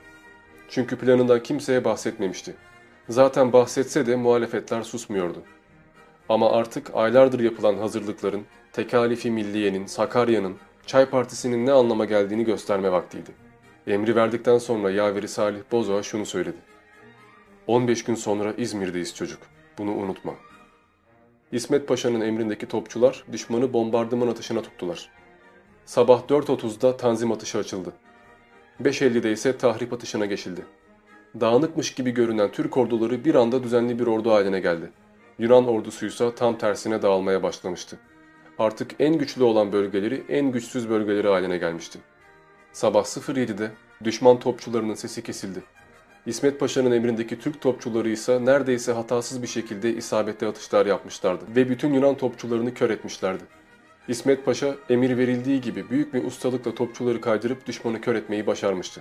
[0.68, 2.54] Çünkü planından kimseye bahsetmemişti.
[3.08, 5.42] Zaten bahsetse de muhalefetler susmuyordu.
[6.28, 10.56] Ama artık aylardır yapılan hazırlıkların, tekalifi milliyenin, Sakarya'nın,
[10.86, 13.30] Çay Partisi'nin ne anlama geldiğini gösterme vaktiydi.
[13.86, 16.56] Emri verdikten sonra yaveri Salih Bozoğa şunu söyledi.
[17.66, 19.40] 15 gün sonra İzmir'deyiz çocuk.
[19.78, 20.34] Bunu unutma.
[21.52, 25.10] İsmet Paşa'nın emrindeki topçular düşmanı bombardıman atışına tuttular.
[25.84, 27.92] Sabah 4.30'da tanzim atışı açıldı.
[28.82, 30.64] 5.50'de ise tahrip atışına geçildi.
[31.40, 34.90] Dağınıkmış gibi görünen Türk orduları bir anda düzenli bir ordu haline geldi.
[35.38, 37.98] Yunan ordusuysa tam tersine dağılmaya başlamıştı.
[38.58, 41.98] Artık en güçlü olan bölgeleri en güçsüz bölgeleri haline gelmişti.
[42.72, 43.70] Sabah 07'de
[44.04, 45.62] düşman topçularının sesi kesildi.
[46.26, 51.94] İsmet Paşa'nın emrindeki Türk topçuları ise neredeyse hatasız bir şekilde isabetli atışlar yapmışlardı ve bütün
[51.94, 53.44] Yunan topçularını kör etmişlerdi.
[54.08, 59.00] İsmet Paşa emir verildiği gibi büyük bir ustalıkla topçuları kaydırıp düşmanı kör etmeyi başarmıştı.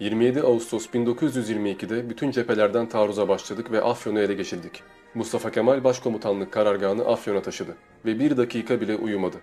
[0.00, 4.82] 27 Ağustos 1922'de bütün cephelerden taarruza başladık ve Afyon'u ele geçirdik.
[5.14, 9.36] Mustafa Kemal Başkomutanlık karargahını Afyon'a taşıdı ve bir dakika bile uyumadı.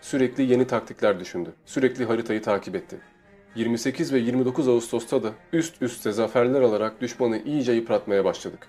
[0.00, 1.52] Sürekli yeni taktikler düşündü.
[1.66, 2.96] Sürekli haritayı takip etti.
[3.54, 8.66] 28 ve 29 Ağustos'ta da üst üste zaferler alarak düşmanı iyice yıpratmaya başladık.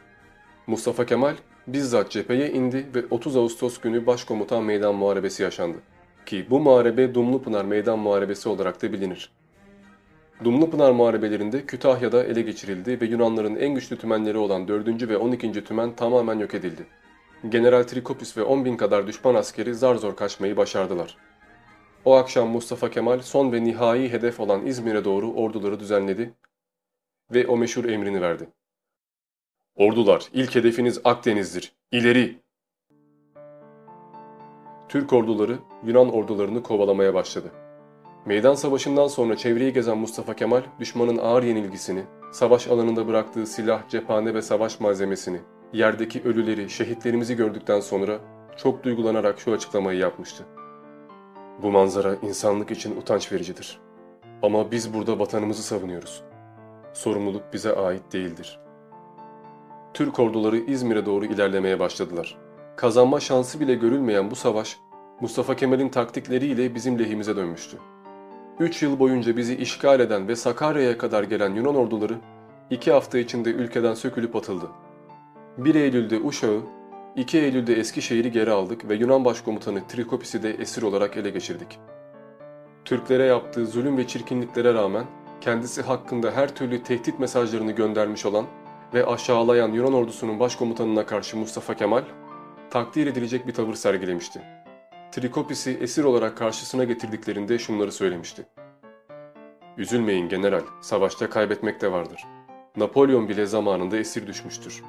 [0.67, 1.35] Mustafa Kemal
[1.67, 5.77] bizzat cepheye indi ve 30 Ağustos günü Başkomutan Meydan Muharebesi yaşandı.
[6.25, 9.31] Ki bu muharebe Dumlupınar Meydan Muharebesi olarak da bilinir.
[10.43, 15.09] Dumlupınar muharebelerinde Kütahya'da ele geçirildi ve Yunanların en güçlü tümenleri olan 4.
[15.09, 15.63] ve 12.
[15.63, 16.85] tümen tamamen yok edildi.
[17.49, 21.17] General Trikopis ve 10 bin kadar düşman askeri zar zor kaçmayı başardılar.
[22.05, 26.33] O akşam Mustafa Kemal son ve nihai hedef olan İzmir'e doğru orduları düzenledi
[27.33, 28.49] ve o meşhur emrini verdi.
[29.75, 31.71] Ordular, ilk hedefiniz Akdeniz'dir.
[31.91, 32.37] İleri!
[34.89, 37.51] Türk orduları Yunan ordularını kovalamaya başladı.
[38.25, 44.33] Meydan savaşından sonra çevreyi gezen Mustafa Kemal, düşmanın ağır yenilgisini, savaş alanında bıraktığı silah, cephane
[44.33, 45.39] ve savaş malzemesini,
[45.73, 48.19] yerdeki ölüleri, şehitlerimizi gördükten sonra
[48.57, 50.43] çok duygulanarak şu açıklamayı yapmıştı.
[51.61, 53.79] Bu manzara insanlık için utanç vericidir.
[54.43, 56.23] Ama biz burada vatanımızı savunuyoruz.
[56.93, 58.59] Sorumluluk bize ait değildir.
[59.93, 62.37] Türk orduları İzmir'e doğru ilerlemeye başladılar.
[62.75, 64.77] Kazanma şansı bile görülmeyen bu savaş,
[65.21, 67.77] Mustafa Kemal'in taktikleriyle bizim lehimize dönmüştü.
[68.61, 72.15] Üç yıl boyunca bizi işgal eden ve Sakarya'ya kadar gelen Yunan orduları,
[72.69, 74.65] iki hafta içinde ülkeden sökülüp atıldı.
[75.57, 76.61] 1 Eylül'de Uşak'ı,
[77.15, 81.79] 2 Eylül'de Eskişehir'i geri aldık ve Yunan başkomutanı Trikopis'i de esir olarak ele geçirdik.
[82.85, 85.05] Türklere yaptığı zulüm ve çirkinliklere rağmen
[85.41, 88.45] kendisi hakkında her türlü tehdit mesajlarını göndermiş olan
[88.93, 92.03] ve aşağılayan Yunan ordusunun başkomutanına karşı Mustafa Kemal,
[92.69, 94.60] takdir edilecek bir tavır sergilemişti.
[95.11, 98.45] Trikopis'i esir olarak karşısına getirdiklerinde şunları söylemişti.
[99.77, 102.23] Üzülmeyin general, savaşta kaybetmek de vardır.
[102.77, 104.83] Napolyon bile zamanında esir düşmüştür.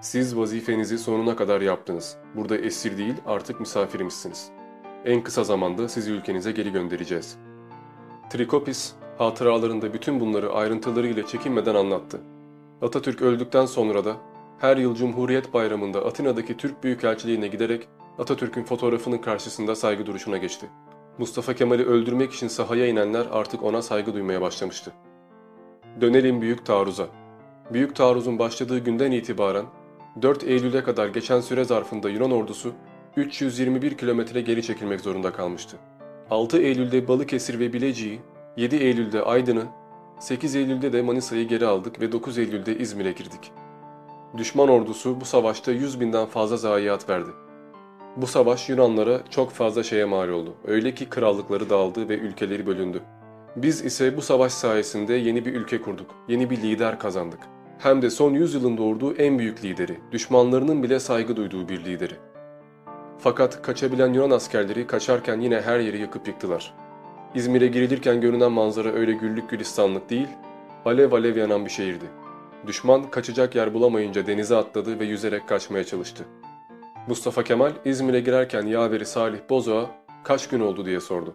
[0.00, 2.16] Siz vazifenizi sonuna kadar yaptınız.
[2.34, 4.50] Burada esir değil artık misafirimizsiniz.
[5.04, 7.38] En kısa zamanda sizi ülkenize geri göndereceğiz.
[8.30, 12.20] Trikopis hatıralarında bütün bunları ayrıntılarıyla çekinmeden anlattı.
[12.82, 14.16] Atatürk öldükten sonra da
[14.58, 17.88] her yıl Cumhuriyet Bayramı'nda Atina'daki Türk Büyükelçiliğine giderek
[18.18, 20.66] Atatürk'ün fotoğrafının karşısında saygı duruşuna geçti.
[21.18, 24.92] Mustafa Kemal'i öldürmek için sahaya inenler artık ona saygı duymaya başlamıştı.
[26.00, 27.06] Dönelim Büyük Taarruz'a.
[27.72, 29.64] Büyük Taarruz'un başladığı günden itibaren
[30.22, 32.72] 4 Eylül'e kadar geçen süre zarfında Yunan ordusu
[33.16, 35.76] 321 kilometre geri çekilmek zorunda kalmıştı.
[36.30, 38.20] 6 Eylül'de Balıkesir ve Bilecik'i,
[38.56, 39.64] 7 Eylül'de Aydın'ı,
[40.18, 43.52] 8 Eylül'de de Manisa'yı geri aldık ve 9 Eylül'de İzmir'e girdik.
[44.36, 47.30] Düşman ordusu bu savaşta 100 binden fazla zayiat verdi.
[48.16, 50.54] Bu savaş Yunanlara çok fazla şeye mal oldu.
[50.66, 53.02] Öyle ki krallıkları dağıldı ve ülkeleri bölündü.
[53.56, 56.10] Biz ise bu savaş sayesinde yeni bir ülke kurduk.
[56.28, 57.40] Yeni bir lider kazandık.
[57.78, 62.14] Hem de son yüzyılın doğurduğu en büyük lideri, düşmanlarının bile saygı duyduğu bir lideri.
[63.18, 66.74] Fakat kaçabilen Yunan askerleri kaçarken yine her yeri yakıp yıktılar.
[67.34, 70.28] İzmir'e girilirken görünen manzara öyle güllük gülistanlık değil,
[70.84, 72.04] alev alev yanan bir şehirdi.
[72.66, 76.24] Düşman kaçacak yer bulamayınca denize atladı ve yüzerek kaçmaya çalıştı.
[77.08, 79.90] Mustafa Kemal İzmir'e girerken yaveri Salih Bozoğa
[80.24, 81.34] kaç gün oldu diye sordu.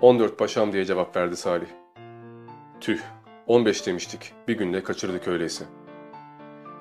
[0.00, 1.66] 14 paşam diye cevap verdi Salih.
[2.80, 3.00] Tüh,
[3.46, 5.64] 15 demiştik, bir günde kaçırdık öyleyse.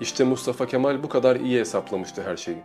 [0.02, 2.58] İşte Mustafa Kemal bu kadar iyi hesaplamıştı her şeyi.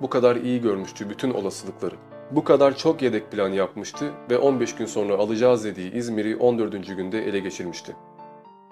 [0.00, 1.94] Bu kadar iyi görmüştü bütün olasılıkları.
[2.30, 6.86] Bu kadar çok yedek plan yapmıştı ve 15 gün sonra alacağız dediği İzmir'i 14.
[6.86, 7.96] günde ele geçirmişti.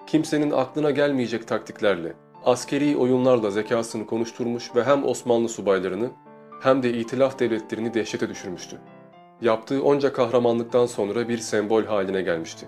[0.07, 2.13] Kimsenin aklına gelmeyecek taktiklerle,
[2.45, 6.09] askeri oyunlarla zekasını konuşturmuş ve hem Osmanlı subaylarını
[6.61, 8.77] hem de itilaf devletlerini dehşete düşürmüştü.
[9.41, 12.67] Yaptığı onca kahramanlıktan sonra bir sembol haline gelmişti.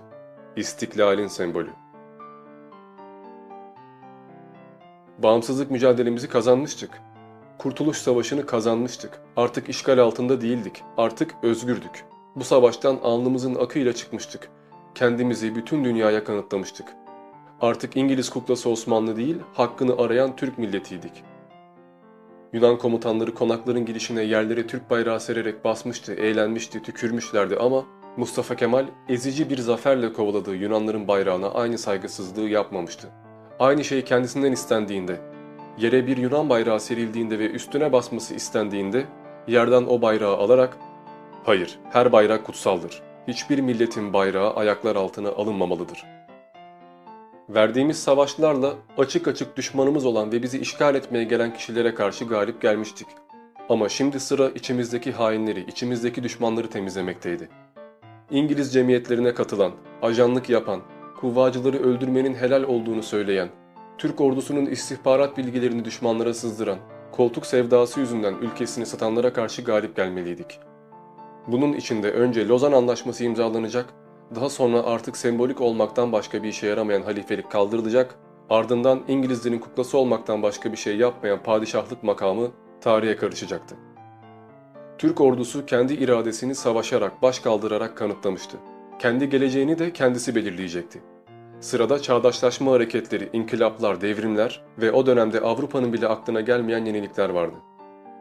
[0.56, 1.70] İstiklalin sembolü.
[5.18, 7.02] Bağımsızlık mücadelemizi kazanmıştık.
[7.58, 9.20] Kurtuluş Savaşı'nı kazanmıştık.
[9.36, 10.82] Artık işgal altında değildik.
[10.96, 12.04] Artık özgürdük.
[12.36, 14.48] Bu savaştan alnımızın akıyla çıkmıştık.
[14.94, 17.03] Kendimizi bütün dünyaya kanıtlamıştık.
[17.64, 21.12] Artık İngiliz kuklası Osmanlı değil, hakkını arayan Türk milletiydik.
[22.52, 27.84] Yunan komutanları konakların girişine yerlere Türk bayrağı sererek basmıştı, eğlenmişti, tükürmüşlerdi ama
[28.16, 33.08] Mustafa Kemal ezici bir zaferle kovaladığı Yunanların bayrağına aynı saygısızlığı yapmamıştı.
[33.58, 35.20] Aynı şey kendisinden istendiğinde,
[35.78, 39.04] yere bir Yunan bayrağı serildiğinde ve üstüne basması istendiğinde
[39.48, 40.78] yerden o bayrağı alarak
[41.44, 43.02] ''Hayır, her bayrak kutsaldır.
[43.28, 46.23] Hiçbir milletin bayrağı ayaklar altına alınmamalıdır.''
[47.48, 53.06] Verdiğimiz savaşlarla açık açık düşmanımız olan ve bizi işgal etmeye gelen kişilere karşı galip gelmiştik.
[53.68, 57.48] Ama şimdi sıra içimizdeki hainleri, içimizdeki düşmanları temizlemekteydi.
[58.30, 59.72] İngiliz cemiyetlerine katılan,
[60.02, 60.80] ajanlık yapan,
[61.20, 63.48] kuvvacıları öldürmenin helal olduğunu söyleyen,
[63.98, 66.78] Türk ordusunun istihbarat bilgilerini düşmanlara sızdıran,
[67.12, 70.60] koltuk sevdası yüzünden ülkesini satanlara karşı galip gelmeliydik.
[71.46, 73.86] Bunun içinde önce Lozan Anlaşması imzalanacak,
[74.34, 78.14] daha sonra artık sembolik olmaktan başka bir işe yaramayan halifelik kaldırılacak,
[78.50, 82.50] ardından İngilizlerin kuklası olmaktan başka bir şey yapmayan padişahlık makamı
[82.80, 83.76] tarihe karışacaktı.
[84.98, 88.56] Türk ordusu kendi iradesini savaşarak, baş kaldırarak kanıtlamıştı.
[88.98, 91.02] Kendi geleceğini de kendisi belirleyecekti.
[91.60, 97.56] Sırada çağdaşlaşma hareketleri, inkılaplar, devrimler ve o dönemde Avrupa'nın bile aklına gelmeyen yenilikler vardı.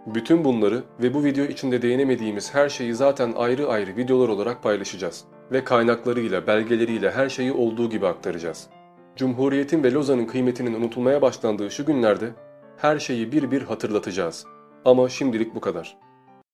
[0.06, 5.24] Bütün bunları ve bu video içinde değinemediğimiz her şeyi zaten ayrı ayrı videolar olarak paylaşacağız
[5.51, 8.68] ve kaynaklarıyla, belgeleriyle her şeyi olduğu gibi aktaracağız.
[9.16, 12.30] Cumhuriyetin ve Lozan'ın kıymetinin unutulmaya başlandığı şu günlerde
[12.78, 14.45] her şeyi bir bir hatırlatacağız.
[14.86, 15.97] Ama şimdilik bu kadar.